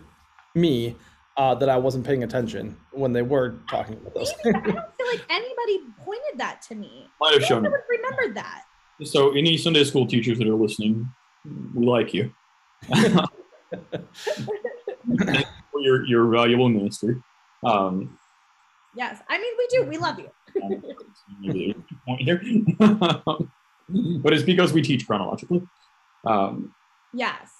me, 0.55 0.97
uh, 1.37 1.55
that 1.57 1.69
I 1.69 1.77
wasn't 1.77 2.07
paying 2.07 2.23
attention 2.23 2.77
when 2.93 3.13
they 3.13 3.23
were 3.23 3.57
talking 3.69 3.95
about 3.97 4.15
those. 4.15 4.33
Maybe, 4.45 4.61
but 4.61 4.71
I 4.71 4.75
don't 4.75 4.97
feel 4.97 5.07
like 5.09 5.21
anybody 5.31 5.81
pointed 6.05 6.39
that 6.39 6.63
to 6.69 6.75
me. 6.75 7.09
Might 7.21 7.35
have 7.35 7.45
shown 7.45 7.63
would 7.63 7.71
you. 7.71 7.75
have 7.77 7.85
remembered 7.89 8.37
that. 8.37 8.63
So, 9.03 9.33
any 9.33 9.57
Sunday 9.57 9.83
school 9.85 10.07
teachers 10.07 10.39
that 10.39 10.47
are 10.49 10.55
listening, 10.55 11.09
we 11.75 11.85
like 11.87 12.15
you. 12.15 12.33
Thank 12.93 13.27
you 15.39 15.45
for 15.73 15.81
your 15.81 16.07
your 16.07 16.27
valuable 16.29 16.69
ministry. 16.69 17.17
Um, 17.65 18.19
Yes, 18.97 19.21
I 19.29 19.39
mean 19.39 19.53
we 19.59 19.67
do. 19.73 19.83
We 19.89 19.99
love 19.99 20.21
you. 20.21 20.31
maybe 21.41 21.75
there's 21.75 21.85
a 21.91 22.05
point 22.07 22.23
here, 22.23 22.41
but 24.23 24.33
it's 24.33 24.45
because 24.45 24.73
we 24.73 24.83
teach 24.83 25.07
chronologically. 25.07 25.63
Um, 26.25 26.73
Yes. 27.13 27.51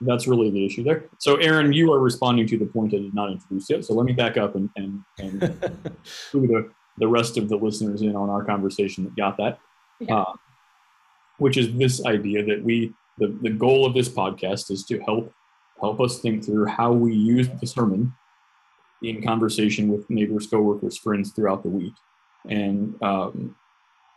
That's 0.00 0.26
really 0.26 0.50
the 0.50 0.64
issue 0.66 0.82
there. 0.82 1.08
So, 1.18 1.36
Aaron, 1.36 1.72
you 1.72 1.92
are 1.92 2.00
responding 2.00 2.46
to 2.48 2.58
the 2.58 2.66
point 2.66 2.94
I 2.94 2.98
did 2.98 3.14
not 3.14 3.30
introduce 3.30 3.70
yet. 3.70 3.84
So, 3.84 3.94
let 3.94 4.04
me 4.06 4.12
back 4.12 4.36
up 4.36 4.54
and 4.54 4.68
and, 4.76 5.02
and 5.18 5.40
the 6.32 6.70
the 6.98 7.08
rest 7.08 7.36
of 7.38 7.48
the 7.48 7.56
listeners 7.56 8.02
in 8.02 8.14
on 8.14 8.30
our 8.30 8.44
conversation 8.44 9.04
that 9.04 9.16
got 9.16 9.36
that, 9.38 9.58
Yeah. 10.00 10.16
uh, 10.20 10.32
which 11.38 11.56
is 11.56 11.76
this 11.76 12.04
idea 12.06 12.44
that 12.44 12.62
we 12.62 12.92
the, 13.18 13.36
the 13.42 13.50
goal 13.50 13.86
of 13.86 13.94
this 13.94 14.08
podcast 14.08 14.70
is 14.70 14.84
to 14.86 14.98
help 15.00 15.32
help 15.80 16.00
us 16.00 16.20
think 16.20 16.44
through 16.44 16.66
how 16.66 16.92
we 16.92 17.14
use 17.14 17.48
the 17.60 17.66
sermon 17.66 18.12
in 19.02 19.22
conversation 19.22 19.88
with 19.88 20.08
neighbors, 20.08 20.46
coworkers, 20.46 20.96
friends 20.96 21.32
throughout 21.32 21.62
the 21.62 21.68
week, 21.68 21.92
and 22.48 22.94
um, 23.02 23.54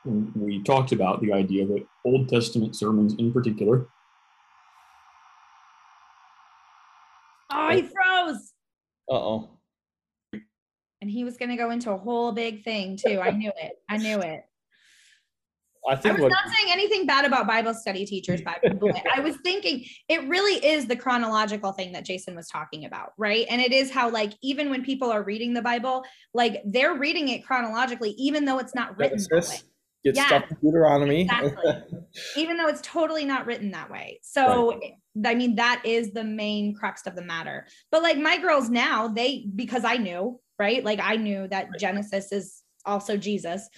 we 0.05 0.63
talked 0.63 0.91
about 0.91 1.21
the 1.21 1.33
idea 1.33 1.65
that 1.67 1.85
Old 2.05 2.29
Testament 2.29 2.75
sermons, 2.75 3.15
in 3.17 3.33
particular, 3.33 3.87
Oh, 7.67 7.75
he 7.75 7.81
froze. 7.81 8.53
Uh 9.09 9.15
oh. 9.15 9.49
And 11.01 11.11
he 11.11 11.23
was 11.23 11.37
going 11.37 11.49
to 11.49 11.57
go 11.57 11.69
into 11.69 11.91
a 11.91 11.97
whole 11.97 12.31
big 12.31 12.63
thing 12.63 12.97
too. 12.97 13.19
I 13.21 13.31
knew 13.31 13.51
it. 13.55 13.73
I 13.89 13.97
knew 13.97 14.19
it. 14.19 14.43
I 15.87 15.93
I 15.93 16.11
was 16.11 16.21
what 16.21 16.29
not 16.29 16.45
saying 16.53 16.71
anything 16.71 17.05
bad 17.05 17.23
about 17.23 17.47
Bible 17.47 17.73
study 17.73 18.05
teachers, 18.05 18.41
by 18.41 18.57
the 18.61 18.75
way. 18.75 19.01
I 19.15 19.21
was 19.21 19.37
thinking 19.37 19.85
it 20.09 20.27
really 20.27 20.65
is 20.65 20.85
the 20.85 20.95
chronological 20.95 21.71
thing 21.71 21.93
that 21.93 22.03
Jason 22.03 22.35
was 22.35 22.47
talking 22.49 22.85
about, 22.85 23.13
right? 23.17 23.45
And 23.49 23.61
it 23.61 23.71
is 23.71 23.89
how, 23.89 24.09
like, 24.09 24.33
even 24.41 24.69
when 24.69 24.83
people 24.83 25.09
are 25.09 25.23
reading 25.23 25.53
the 25.53 25.61
Bible, 25.61 26.03
like 26.33 26.61
they're 26.65 26.95
reading 26.95 27.29
it 27.29 27.45
chronologically, 27.45 28.11
even 28.17 28.43
though 28.43 28.59
it's 28.59 28.75
not 28.75 28.97
written 28.97 29.17
that 29.17 29.47
way. 29.47 29.59
Gets 30.03 30.17
Yeah. 30.17 30.27
stuff 30.27 30.51
in 30.51 30.57
Deuteronomy. 30.61 31.21
Exactly. 31.21 31.73
even 32.35 32.57
though 32.57 32.67
it's 32.67 32.81
totally 32.81 33.23
not 33.23 33.45
written 33.45 33.71
that 33.71 33.89
way. 33.89 34.19
So, 34.23 34.79
I 35.25 35.35
mean, 35.35 35.55
that 35.55 35.81
is 35.85 36.11
the 36.11 36.23
main 36.23 36.75
crux 36.75 37.05
of 37.07 37.15
the 37.15 37.21
matter. 37.21 37.65
But 37.91 38.03
like 38.03 38.17
my 38.17 38.37
girls 38.37 38.69
now, 38.69 39.07
they, 39.07 39.47
because 39.55 39.85
I 39.85 39.97
knew, 39.97 40.39
right? 40.59 40.83
Like 40.83 40.99
I 41.01 41.15
knew 41.15 41.47
that 41.47 41.79
Genesis 41.79 42.31
is 42.31 42.63
also 42.85 43.17
Jesus, 43.17 43.69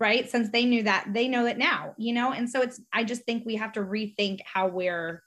right? 0.00 0.28
Since 0.30 0.50
they 0.50 0.64
knew 0.64 0.82
that, 0.84 1.08
they 1.12 1.28
know 1.28 1.46
it 1.46 1.58
now, 1.58 1.94
you 1.98 2.12
know? 2.12 2.32
And 2.32 2.48
so 2.48 2.62
it's, 2.62 2.80
I 2.92 3.04
just 3.04 3.24
think 3.24 3.44
we 3.44 3.56
have 3.56 3.72
to 3.72 3.80
rethink 3.80 4.40
how 4.44 4.68
we're, 4.68 5.22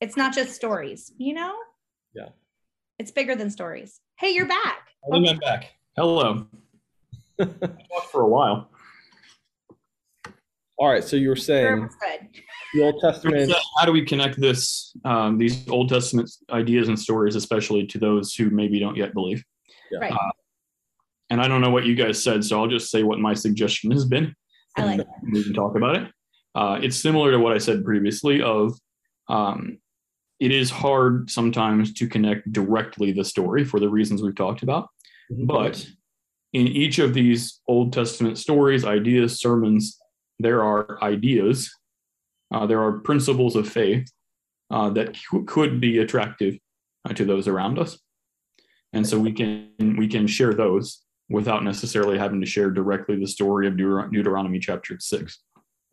it's 0.00 0.16
not 0.16 0.34
just 0.34 0.54
stories, 0.54 1.12
you 1.16 1.34
know? 1.34 1.54
Yeah. 2.14 2.28
It's 2.98 3.10
bigger 3.10 3.36
than 3.36 3.50
stories. 3.50 4.00
Hey, 4.18 4.30
you're 4.30 4.46
back. 4.46 4.88
I 5.06 5.10
think 5.10 5.28
I'm 5.28 5.38
back. 5.38 5.72
Hello. 5.96 6.46
I 7.38 7.44
talked 7.44 8.10
for 8.10 8.22
a 8.22 8.28
while. 8.28 8.70
All 10.78 10.88
right, 10.88 11.02
so 11.02 11.16
you 11.16 11.30
were 11.30 11.36
saying 11.36 11.88
good. 12.00 12.42
The 12.74 12.82
Old 12.82 13.00
Testament. 13.00 13.52
How 13.78 13.86
do 13.86 13.92
we 13.92 14.04
connect 14.04 14.40
this, 14.40 14.94
um, 15.04 15.38
these 15.38 15.68
Old 15.68 15.88
Testament 15.88 16.30
ideas 16.50 16.88
and 16.88 16.98
stories, 16.98 17.36
especially 17.36 17.86
to 17.86 17.98
those 17.98 18.34
who 18.34 18.50
maybe 18.50 18.78
don't 18.78 18.96
yet 18.96 19.14
believe? 19.14 19.44
Right. 19.98 20.12
Uh, 20.12 20.30
and 21.30 21.40
I 21.40 21.48
don't 21.48 21.60
know 21.60 21.70
what 21.70 21.86
you 21.86 21.94
guys 21.94 22.22
said, 22.22 22.44
so 22.44 22.60
I'll 22.60 22.68
just 22.68 22.90
say 22.90 23.02
what 23.02 23.18
my 23.18 23.34
suggestion 23.34 23.90
has 23.90 24.04
been. 24.04 24.34
I 24.76 24.82
like 24.82 24.92
and 24.92 25.00
it. 25.00 25.06
we 25.32 25.44
can 25.44 25.54
talk 25.54 25.76
about 25.76 25.96
it. 25.96 26.08
Uh, 26.54 26.78
it's 26.82 26.96
similar 26.96 27.30
to 27.32 27.38
what 27.38 27.52
I 27.52 27.58
said 27.58 27.84
previously. 27.84 28.42
Of 28.42 28.78
um, 29.28 29.78
it 30.38 30.52
is 30.52 30.70
hard 30.70 31.30
sometimes 31.30 31.92
to 31.94 32.08
connect 32.08 32.52
directly 32.52 33.12
the 33.12 33.24
story 33.24 33.64
for 33.64 33.80
the 33.80 33.88
reasons 33.88 34.22
we've 34.22 34.36
talked 34.36 34.62
about, 34.62 34.88
but 35.30 35.86
in 36.52 36.68
each 36.68 36.98
of 36.98 37.12
these 37.12 37.60
Old 37.66 37.92
Testament 37.92 38.38
stories, 38.38 38.84
ideas, 38.84 39.40
sermons, 39.40 39.98
there 40.38 40.62
are 40.62 41.02
ideas, 41.02 41.70
uh, 42.52 42.66
there 42.66 42.82
are 42.82 43.00
principles 43.00 43.56
of 43.56 43.68
faith 43.68 44.10
uh, 44.70 44.90
that 44.90 45.16
c- 45.16 45.42
could 45.46 45.80
be 45.80 45.98
attractive 45.98 46.56
uh, 47.08 47.12
to 47.12 47.24
those 47.24 47.48
around 47.48 47.78
us, 47.78 47.98
and 48.92 49.06
so 49.06 49.18
we 49.18 49.32
can 49.32 49.70
we 49.98 50.08
can 50.08 50.26
share 50.26 50.54
those 50.54 51.02
without 51.28 51.64
necessarily 51.64 52.18
having 52.18 52.40
to 52.40 52.46
share 52.46 52.70
directly 52.70 53.18
the 53.18 53.26
story 53.26 53.66
of 53.66 53.74
Deuter- 53.74 54.10
Deuteronomy 54.12 54.58
chapter 54.58 54.96
six. 55.00 55.42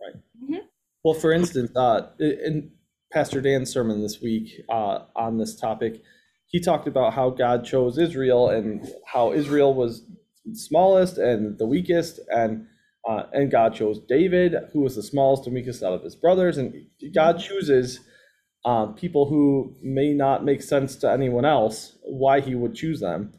Right. 0.02 0.62
Well, 1.04 1.14
for 1.14 1.34
instance, 1.34 1.76
uh, 1.76 2.12
in 2.20 2.72
Pastor 3.12 3.42
Dan's 3.42 3.72
sermon 3.72 4.02
this 4.02 4.22
week 4.22 4.62
uh, 4.70 5.00
on 5.16 5.38
this 5.38 5.60
topic, 5.60 6.02
he 6.48 6.60
talked 6.60 6.88
about 6.88 7.14
how 7.14 7.30
God 7.30 7.66
chose 7.66 7.98
Israel 7.98 8.50
and 8.50 8.88
how 9.06 9.34
Israel 9.34 9.74
was 9.74 10.06
smallest 10.54 11.18
and 11.18 11.58
the 11.58 11.66
weakest, 11.66 12.20
and 12.30 12.68
uh, 13.08 13.24
and 13.34 13.52
God 13.52 13.74
chose 13.76 14.00
David, 14.00 14.56
who 14.72 14.82
was 14.82 14.96
the 14.96 15.04
smallest 15.04 15.46
and 15.46 15.54
weakest 15.56 15.84
out 15.84 15.94
of 15.94 16.04
his 16.04 16.16
brothers, 16.16 16.58
and 16.58 16.74
God 17.14 17.40
chooses 17.40 18.00
uh, 18.66 18.88
people 18.88 19.26
who 19.28 19.76
may 19.82 20.14
not 20.14 20.46
make 20.46 20.62
sense 20.62 20.96
to 20.98 21.12
anyone 21.12 21.46
else. 21.46 21.98
Why 22.04 22.40
He 22.40 22.56
would 22.56 22.76
choose 22.76 23.00
them, 23.02 23.34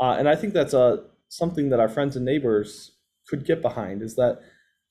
uh, 0.00 0.16
and 0.18 0.28
I 0.28 0.36
think 0.36 0.52
that's 0.54 0.74
a 0.74 1.04
something 1.30 1.70
that 1.70 1.80
our 1.80 1.88
friends 1.88 2.16
and 2.16 2.24
neighbors 2.24 2.92
could 3.28 3.44
get 3.44 3.62
behind. 3.62 4.02
Is 4.02 4.14
that 4.16 4.40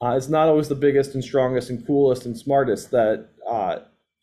uh, 0.03 0.15
it's 0.17 0.29
not 0.29 0.47
always 0.47 0.67
the 0.67 0.75
biggest 0.75 1.13
and 1.15 1.23
strongest 1.23 1.69
and 1.69 1.85
coolest 1.85 2.25
and 2.25 2.37
smartest 2.37 2.91
that 2.91 3.29
uh, 3.47 3.79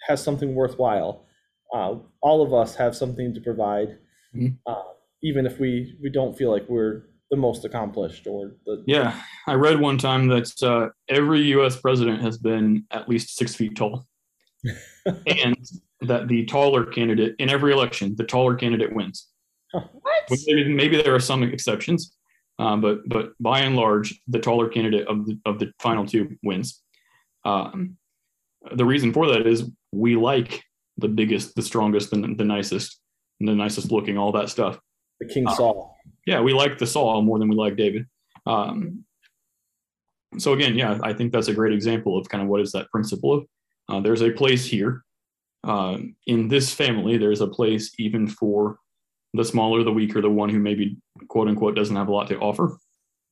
has 0.09 0.23
something 0.23 0.55
worthwhile. 0.55 1.25
Uh, 1.73 1.97
all 2.21 2.43
of 2.43 2.53
us 2.55 2.77
have 2.77 2.95
something 2.95 3.35
to 3.35 3.41
provide, 3.41 3.99
Mhm. 4.35 4.59
uh, 4.67 4.83
even 5.23 5.47
if 5.47 5.59
we, 5.59 5.97
we 6.01 6.11
don't 6.11 6.37
feel 6.39 6.51
like 6.51 6.69
we're 6.69 7.03
the 7.35 7.41
most 7.41 7.65
accomplished 7.65 8.29
or 8.29 8.55
the 8.65 8.85
Yeah, 8.87 9.21
I 9.49 9.55
read 9.55 9.81
one 9.81 9.99
time 9.99 10.29
that 10.29 10.63
uh, 10.63 10.91
every 11.09 11.41
U.S. 11.57 11.77
president 11.77 12.23
has 12.23 12.39
been 12.39 12.85
at 12.93 13.09
least 13.09 13.37
six 13.37 13.57
feet 13.57 13.75
tall, 13.75 14.07
and 15.27 15.57
that 16.03 16.29
the 16.29 16.45
taller 16.45 16.85
candidate 16.87 17.35
in 17.41 17.51
every 17.51 17.73
election, 17.73 18.15
the 18.17 18.25
taller 18.25 18.55
candidate 18.55 18.95
wins. 18.95 19.27
What? 19.73 20.31
Maybe, 20.47 20.73
maybe 20.73 21.03
there 21.03 21.15
are 21.15 21.21
some 21.21 21.43
exceptions, 21.43 22.17
um, 22.61 22.81
but 22.81 23.01
but 23.09 23.33
by 23.41 23.61
and 23.61 23.75
large, 23.75 24.21
the 24.29 24.39
taller 24.39 24.69
candidate 24.69 25.09
of 25.09 25.27
the 25.27 25.37
of 25.45 25.59
the 25.59 25.73
final 25.81 26.07
two 26.07 26.37
wins. 26.45 26.81
Um, 27.45 27.97
the 28.77 28.85
reason 28.85 29.13
for 29.13 29.27
that 29.27 29.45
is 29.45 29.69
we 29.93 30.15
like 30.15 30.63
the 30.99 31.09
biggest, 31.09 31.57
the 31.57 31.63
strongest, 31.63 32.11
the, 32.11 32.35
the 32.39 32.45
nicest, 32.45 33.01
and 33.41 33.49
the 33.49 33.55
nicest 33.55 33.91
looking, 33.91 34.17
all 34.17 34.31
that 34.33 34.49
stuff. 34.49 34.79
The 35.21 35.27
King 35.27 35.47
Uh, 35.47 35.55
Saul. 35.55 35.97
Yeah, 36.27 36.41
we 36.41 36.53
like 36.53 36.79
the 36.79 36.87
Saul 36.87 37.23
more 37.23 37.39
than 37.39 37.49
we 37.49 37.57
like 37.57 37.77
David. 37.77 38.07
Um, 38.47 39.05
so 40.39 40.53
again, 40.53 40.75
yeah, 40.77 40.99
I 41.03 41.13
think 41.13 41.33
that's 41.33 41.49
a 41.49 41.55
great 41.55 41.73
example 41.73 42.19
of 42.19 42.29
kind 42.29 42.43
of 42.43 42.49
what 42.49 42.61
is 42.61 42.73
that 42.73 42.91
principle 42.91 43.35
of. 43.35 43.47
Uh, 43.89 44.01
there's 44.01 44.23
a 44.23 44.31
place 44.31 44.65
here 44.67 45.03
um, 45.65 46.17
in 46.27 46.49
this 46.49 46.73
family. 46.73 47.17
There's 47.19 47.41
a 47.41 47.47
place 47.47 47.93
even 47.99 48.27
for 48.27 48.79
the 49.35 49.45
smaller, 49.45 49.83
the 49.83 49.93
weaker, 49.93 50.21
the 50.21 50.31
one 50.31 50.49
who 50.49 50.59
maybe 50.59 50.97
quote 51.29 51.49
unquote 51.49 51.75
doesn't 51.77 51.95
have 51.97 52.09
a 52.09 52.13
lot 52.13 52.29
to 52.29 52.39
offer. 52.39 52.77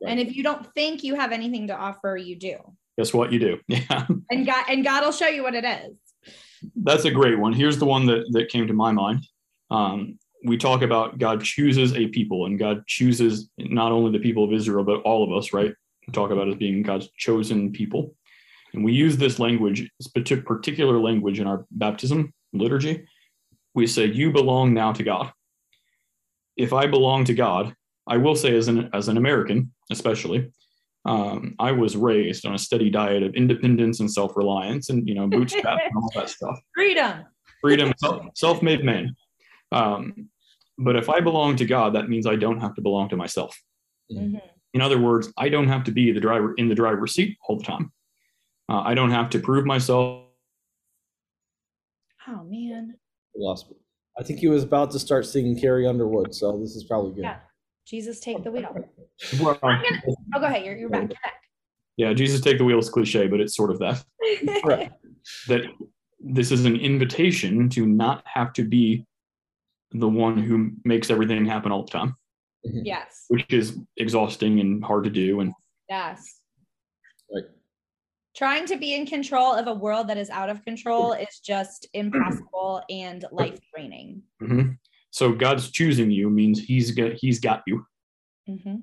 And 0.07 0.19
if 0.21 0.35
you 0.37 0.43
don't 0.43 0.67
think 0.75 1.05
you 1.05 1.15
have 1.15 1.33
anything 1.33 1.69
to 1.69 1.77
offer, 1.77 2.17
you 2.17 2.37
do. 2.37 2.57
Guess 2.99 3.15
what 3.15 3.33
you 3.33 3.39
do? 3.39 3.59
Yeah, 3.69 4.07
And 4.31 4.45
God 4.45 4.65
and 4.69 4.85
God 4.85 5.05
will 5.05 5.13
show 5.13 5.29
you 5.29 5.43
what 5.43 5.55
it 5.55 5.65
is. 5.65 6.71
that's 6.77 7.05
a 7.05 7.11
great 7.11 7.39
one. 7.39 7.53
Here's 7.53 7.79
the 7.79 7.87
one 7.87 8.07
that 8.07 8.25
that 8.33 8.49
came 8.49 8.67
to 8.67 8.75
my 8.75 8.93
mind. 8.93 9.27
Um, 9.71 10.19
we 10.45 10.57
talk 10.57 10.83
about 10.83 11.19
God 11.19 11.43
chooses 11.43 11.95
a 11.95 12.09
people, 12.09 12.47
and 12.47 12.59
God 12.59 12.87
chooses 12.87 13.49
not 13.59 13.93
only 13.93 14.13
the 14.13 14.23
people 14.23 14.45
of 14.45 14.53
Israel, 14.53 14.85
but 14.85 15.01
all 15.03 15.25
of 15.25 15.37
us, 15.37 15.53
right? 15.53 15.73
We 16.07 16.13
talk 16.13 16.31
about 16.31 16.49
as 16.49 16.57
being 16.57 16.83
God's 16.83 17.09
chosen 17.17 17.73
people. 17.73 18.15
And 18.75 18.85
we 18.85 18.93
use 18.93 19.17
this 19.17 19.39
language, 19.39 19.89
this 19.99 20.09
particular 20.09 20.99
language 20.99 21.39
in 21.39 21.47
our 21.47 21.67
baptism 21.71 22.33
liturgy. 22.53 23.07
We 23.75 23.87
say, 23.87 24.07
You 24.07 24.33
belong 24.33 24.75
now 24.75 24.93
to 24.93 25.03
God. 25.03 25.33
If 26.57 26.73
I 26.73 26.87
belong 26.87 27.25
to 27.27 27.35
God, 27.35 27.75
I 28.07 28.17
will 28.17 28.35
say, 28.35 28.57
as 28.57 28.69
an, 28.69 28.91
as 28.93 29.09
an 29.09 29.17
American, 29.17 29.73
especially, 29.91 30.51
um, 31.05 31.55
I 31.59 31.73
was 31.73 31.97
raised 31.97 32.47
on 32.47 32.55
a 32.55 32.59
steady 32.59 32.91
diet 32.91 33.23
of 33.23 33.35
independence 33.35 34.01
and 34.01 34.11
self 34.11 34.37
reliance 34.37 34.91
and, 34.91 35.07
you 35.09 35.15
know, 35.15 35.27
bootstrap 35.27 35.79
and 35.85 35.97
all 35.97 36.11
that 36.15 36.29
stuff 36.31 36.59
Freedom. 36.75 37.25
freedom, 37.61 37.93
self 38.35 38.63
made 38.63 38.85
man. 38.85 39.15
Um, 39.71 40.29
but 40.79 40.97
if 40.97 41.09
I 41.09 41.21
belong 41.21 41.57
to 41.57 41.65
God, 41.67 41.95
that 41.95 42.09
means 42.09 42.27
I 42.27 42.37
don't 42.37 42.61
have 42.61 42.75
to 42.77 42.81
belong 42.83 43.09
to 43.11 43.17
myself. 43.17 43.57
Mhm. 44.11 44.41
In 44.75 44.81
other 44.81 44.99
words, 45.01 45.33
I 45.37 45.49
don't 45.49 45.69
have 45.69 45.85
to 45.85 45.93
be 45.93 46.13
the 46.13 46.21
driver 46.21 46.55
in 46.55 46.69
the 46.69 46.75
driver's 46.75 47.13
seat 47.15 47.37
all 47.47 47.57
the 47.59 47.65
time. 47.65 47.93
Uh, 48.69 48.81
I 48.81 48.95
don't 48.95 49.11
have 49.11 49.29
to 49.31 49.39
prove 49.39 49.67
myself. 49.67 50.27
Oh 52.29 52.45
man. 52.45 52.95
Lost. 53.37 53.67
I 54.19 54.23
think 54.23 54.41
he 54.41 54.49
was 54.49 54.63
about 54.63 54.91
to 54.93 54.99
start 54.99 55.27
singing 55.27 55.59
Carrie 55.59 55.87
Underwood, 55.87 56.35
so 56.35 56.59
this 56.59 56.77
is 56.77 56.85
probably 56.85 57.13
good. 57.15 57.25
Yeah. 57.25 57.39
Jesus 57.87 58.21
take 58.21 58.45
the 58.45 58.51
wheel. 58.51 58.75
Well, 59.41 59.59
Oh, 59.63 60.39
go 60.41 60.47
ahead. 60.47 60.65
You're, 60.65 60.77
you're 60.77 60.89
back. 60.89 61.11
yeah, 61.97 62.13
Jesus 62.13 62.41
take 62.41 62.59
the 62.59 62.65
wheel 62.65 62.79
is 62.79 62.89
cliche, 62.89 63.27
but 63.27 63.41
it's 63.41 63.57
sort 63.57 63.71
of 63.71 63.79
that. 63.81 64.05
right. 64.65 64.93
That 65.49 65.63
this 66.21 66.53
is 66.53 66.65
an 66.65 66.77
invitation 66.77 67.69
to 67.71 67.87
not 67.87 68.23
have 68.27 68.53
to 68.55 68.65
be 68.65 69.05
the 69.95 70.09
one 70.09 70.39
who 70.39 70.71
makes 70.85 71.11
everything 71.11 71.45
happen 71.45 71.73
all 71.73 71.85
the 71.85 71.91
time, 71.91 72.15
yes. 72.65 73.25
which 73.29 73.53
is 73.53 73.79
exhausting 73.97 74.61
and 74.61 74.83
hard 74.85 75.05
to 75.05 75.11
do. 75.11 75.41
And 75.41 75.53
Yes. 75.89 76.41
Right. 77.35 77.45
Trying 78.35 78.67
to 78.67 78.77
be 78.77 78.95
in 78.95 79.05
control 79.07 79.53
of 79.55 79.67
a 79.67 79.75
world 79.75 80.09
that 80.09 80.17
is 80.17 80.31
out 80.31 80.49
of 80.49 80.65
control 80.65 81.13
is 81.13 81.39
just 81.45 81.87
impossible 81.93 82.83
and 82.89 83.25
life 83.31 83.59
draining. 83.75 84.23
Mhm. 84.41 84.79
so 85.11 85.33
God's 85.33 85.71
choosing 85.71 86.11
you 86.11 86.31
means 86.31 86.59
He's 86.59 86.93
got 86.93 87.13
He's 87.15 87.39
got 87.41 87.63
you. 87.67 87.85
hmm 88.47 88.77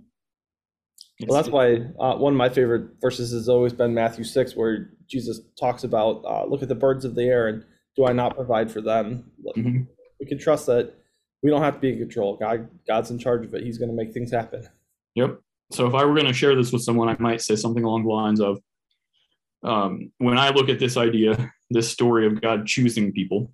Well, 1.28 1.42
that's 1.42 1.50
why 1.50 1.78
uh, 2.00 2.16
one 2.18 2.34
of 2.34 2.38
my 2.38 2.50
favorite 2.50 3.02
verses 3.02 3.32
has 3.32 3.50
always 3.50 3.74
been 3.74 3.94
Matthew 3.94 4.24
6, 4.24 4.56
where 4.56 4.94
Jesus 5.08 5.42
talks 5.60 5.84
about, 5.84 6.24
uh, 6.26 6.46
look 6.46 6.62
at 6.62 6.70
the 6.70 6.76
birds 6.76 7.04
of 7.04 7.16
the 7.16 7.24
air 7.24 7.48
and 7.48 7.66
do 7.96 8.06
I 8.06 8.14
not 8.14 8.36
provide 8.36 8.72
for 8.72 8.82
them? 8.82 9.32
Mhm. 9.58 9.88
We 10.20 10.28
can 10.28 10.38
trust 10.38 10.68
that 10.68 10.94
we 11.42 11.50
don't 11.50 11.62
have 11.62 11.76
to 11.76 11.80
be 11.80 11.94
in 11.94 12.00
control. 12.00 12.38
God, 12.38 12.68
God's 12.88 13.12
in 13.12 13.20
charge 13.20 13.46
of 13.46 13.54
it. 13.54 13.64
He's 13.64 13.78
going 13.78 13.90
to 13.90 13.96
make 13.96 14.14
things 14.14 14.32
happen. 14.32 14.68
Yep. 15.16 15.40
So 15.72 15.88
if 15.88 15.94
I 15.94 16.04
were 16.04 16.14
going 16.14 16.26
to 16.26 16.34
share 16.34 16.56
this 16.56 16.72
with 16.72 16.82
someone, 16.82 17.10
I 17.10 17.16
might 17.20 17.42
say 17.42 17.56
something 17.56 17.84
along 17.84 18.04
the 18.04 18.14
lines 18.14 18.42
of, 18.42 18.60
um, 19.64 20.12
when 20.18 20.38
I 20.38 20.50
look 20.50 20.70
at 20.70 20.80
this 20.80 20.98
idea, 20.98 21.52
this 21.70 21.90
story 21.90 22.26
of 22.26 22.42
God 22.42 22.66
choosing 22.66 23.12
people, 23.12 23.54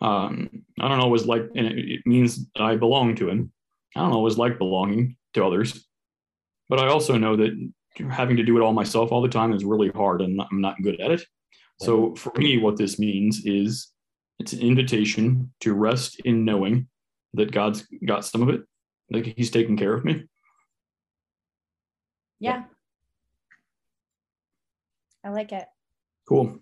um, 0.00 0.50
I 0.78 0.88
don't 0.88 1.00
always 1.00 1.26
like, 1.26 1.42
and 1.56 1.66
it, 1.66 1.78
it 1.78 2.00
means 2.06 2.46
I 2.56 2.76
belong 2.76 3.16
to 3.16 3.28
Him. 3.28 3.52
I 3.94 4.00
don't 4.00 4.12
always 4.12 4.36
like 4.36 4.58
belonging 4.58 5.16
to 5.34 5.44
others, 5.44 5.86
but 6.68 6.78
I 6.78 6.88
also 6.88 7.16
know 7.16 7.36
that 7.36 7.72
having 8.10 8.36
to 8.36 8.42
do 8.42 8.58
it 8.58 8.62
all 8.62 8.74
myself 8.74 9.10
all 9.10 9.22
the 9.22 9.28
time 9.28 9.54
is 9.54 9.64
really 9.64 9.88
hard, 9.88 10.20
and 10.20 10.40
I'm 10.40 10.60
not 10.60 10.82
good 10.82 11.00
at 11.00 11.10
it. 11.10 11.24
So 11.80 12.14
for 12.14 12.32
me, 12.36 12.58
what 12.58 12.76
this 12.76 12.98
means 12.98 13.44
is 13.44 13.88
it's 14.38 14.52
an 14.52 14.60
invitation 14.60 15.52
to 15.60 15.72
rest 15.72 16.20
in 16.24 16.44
knowing 16.44 16.88
that 17.36 17.52
God's 17.52 17.86
got 18.04 18.24
some 18.24 18.42
of 18.42 18.48
it, 18.48 18.62
like 19.10 19.24
He's 19.36 19.50
taking 19.50 19.76
care 19.76 19.94
of 19.94 20.04
me. 20.04 20.24
Yeah. 22.40 22.64
I 25.24 25.30
like 25.30 25.52
it. 25.52 25.64
Cool. 26.28 26.58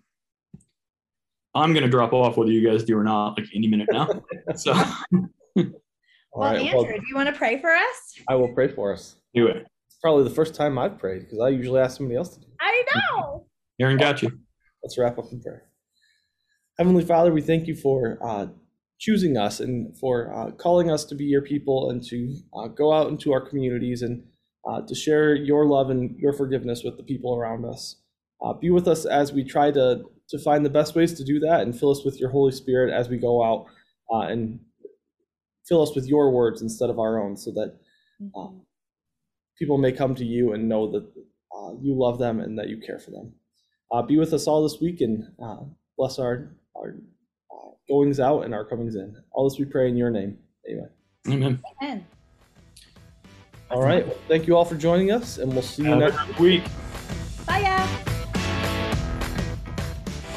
I'm 1.53 1.73
gonna 1.73 1.87
drop 1.89 2.13
off 2.13 2.37
whether 2.37 2.51
you 2.51 2.67
guys 2.67 2.83
do 2.83 2.97
or 2.97 3.03
not, 3.03 3.37
like 3.37 3.47
any 3.55 3.67
minute 3.67 3.87
now. 3.91 4.07
so 4.55 4.73
All 4.73 5.63
Well, 6.41 6.51
right, 6.51 6.61
Andrew, 6.61 6.81
well, 6.81 6.83
do 6.85 7.01
you 7.07 7.15
want 7.15 7.29
to 7.29 7.35
pray 7.35 7.59
for 7.61 7.71
us? 7.71 8.13
I 8.27 8.35
will 8.35 8.53
pray 8.53 8.67
for 8.67 8.91
us. 8.91 9.15
do 9.33 9.47
it. 9.47 9.65
It's 9.87 9.97
probably 10.01 10.25
the 10.25 10.35
first 10.35 10.53
time 10.55 10.77
I've 10.77 10.97
prayed 10.99 11.21
because 11.21 11.39
I 11.39 11.49
usually 11.49 11.79
ask 11.79 11.97
somebody 11.97 12.17
else 12.17 12.29
to 12.35 12.41
do 12.41 12.47
it. 12.47 12.53
I 12.59 12.83
know. 12.95 13.45
Aaron 13.79 13.97
got 13.97 14.21
you. 14.21 14.29
Let's 14.83 14.97
wrap 14.97 15.17
up 15.17 15.31
in 15.31 15.41
prayer. 15.41 15.63
Heavenly 16.77 17.05
Father, 17.05 17.31
we 17.31 17.41
thank 17.41 17.67
you 17.67 17.75
for 17.75 18.17
uh, 18.21 18.47
choosing 18.99 19.37
us 19.37 19.59
and 19.59 19.97
for 19.97 20.33
uh, 20.33 20.51
calling 20.51 20.89
us 20.89 21.03
to 21.05 21.15
be 21.15 21.25
your 21.25 21.41
people 21.41 21.89
and 21.89 22.01
to 22.03 22.35
uh, 22.55 22.67
go 22.67 22.93
out 22.93 23.07
into 23.09 23.33
our 23.33 23.41
communities 23.41 24.01
and 24.01 24.23
uh, 24.67 24.81
to 24.81 24.95
share 24.95 25.35
your 25.35 25.65
love 25.65 25.89
and 25.89 26.17
your 26.17 26.33
forgiveness 26.33 26.83
with 26.83 26.97
the 26.97 27.03
people 27.03 27.35
around 27.37 27.65
us. 27.65 27.97
Uh, 28.43 28.53
be 28.53 28.69
with 28.69 28.87
us 28.87 29.05
as 29.05 29.31
we 29.33 29.43
try 29.43 29.69
to, 29.71 30.03
to 30.29 30.39
find 30.39 30.65
the 30.65 30.69
best 30.69 30.95
ways 30.95 31.13
to 31.13 31.23
do 31.23 31.39
that 31.39 31.61
and 31.61 31.77
fill 31.77 31.91
us 31.91 32.03
with 32.05 32.19
your 32.19 32.29
Holy 32.29 32.51
Spirit 32.51 32.93
as 32.93 33.09
we 33.09 33.17
go 33.17 33.43
out 33.43 33.65
uh, 34.13 34.21
and 34.27 34.59
fill 35.67 35.81
us 35.81 35.95
with 35.95 36.05
your 36.07 36.31
words 36.31 36.61
instead 36.61 36.89
of 36.89 36.99
our 36.99 37.21
own 37.21 37.35
so 37.37 37.51
that 37.51 37.75
Mhm. 38.21 38.61
people 39.59 39.77
may 39.77 39.91
come 39.91 40.15
to 40.15 40.23
you 40.25 40.53
and 40.53 40.69
know 40.69 40.89
that 40.89 41.05
uh, 41.55 41.73
you 41.81 41.93
love 41.93 42.17
them 42.17 42.39
and 42.39 42.57
that 42.57 42.69
you 42.69 42.77
care 42.77 42.97
for 42.99 43.11
them. 43.11 43.33
Uh, 43.91 44.01
be 44.01 44.17
with 44.17 44.31
us 44.33 44.47
all 44.47 44.63
this 44.63 44.79
week 44.79 45.01
and 45.01 45.23
uh, 45.41 45.63
bless 45.97 46.17
our, 46.17 46.55
our 46.75 46.89
uh, 46.91 47.14
goings 47.87 48.19
out 48.19 48.41
and 48.41 48.53
our 48.53 48.65
comings 48.65 48.95
in. 48.95 49.15
All 49.31 49.49
this 49.49 49.59
we 49.59 49.65
pray 49.65 49.89
in 49.89 49.95
your 49.95 50.09
name. 50.09 50.37
Amen. 50.69 50.89
Amen. 51.27 51.61
Amen. 51.81 52.05
All 53.71 53.81
right. 53.81 54.05
Well, 54.05 54.17
thank 54.27 54.47
you 54.47 54.55
all 54.55 54.65
for 54.65 54.75
joining 54.75 55.11
us, 55.11 55.37
and 55.37 55.51
we'll 55.51 55.61
see 55.61 55.83
you 55.83 55.89
Have 55.89 55.99
next 55.99 56.25
good 56.27 56.39
week. 56.39 56.63
Bye, 57.47 57.59
ya. 57.59 57.87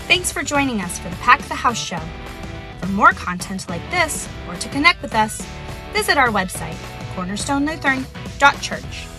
Thanks 0.06 0.32
for 0.32 0.42
joining 0.42 0.80
us 0.80 0.98
for 0.98 1.10
the 1.10 1.16
Pack 1.16 1.42
the 1.42 1.54
House 1.54 1.78
show. 1.78 2.00
For 2.80 2.86
more 2.88 3.12
content 3.12 3.68
like 3.68 3.82
this, 3.90 4.28
or 4.48 4.54
to 4.54 4.68
connect 4.70 5.02
with 5.02 5.14
us, 5.14 5.44
visit 5.92 6.16
our 6.16 6.28
website, 6.28 6.76
cornerstonelutheran.church. 7.14 9.17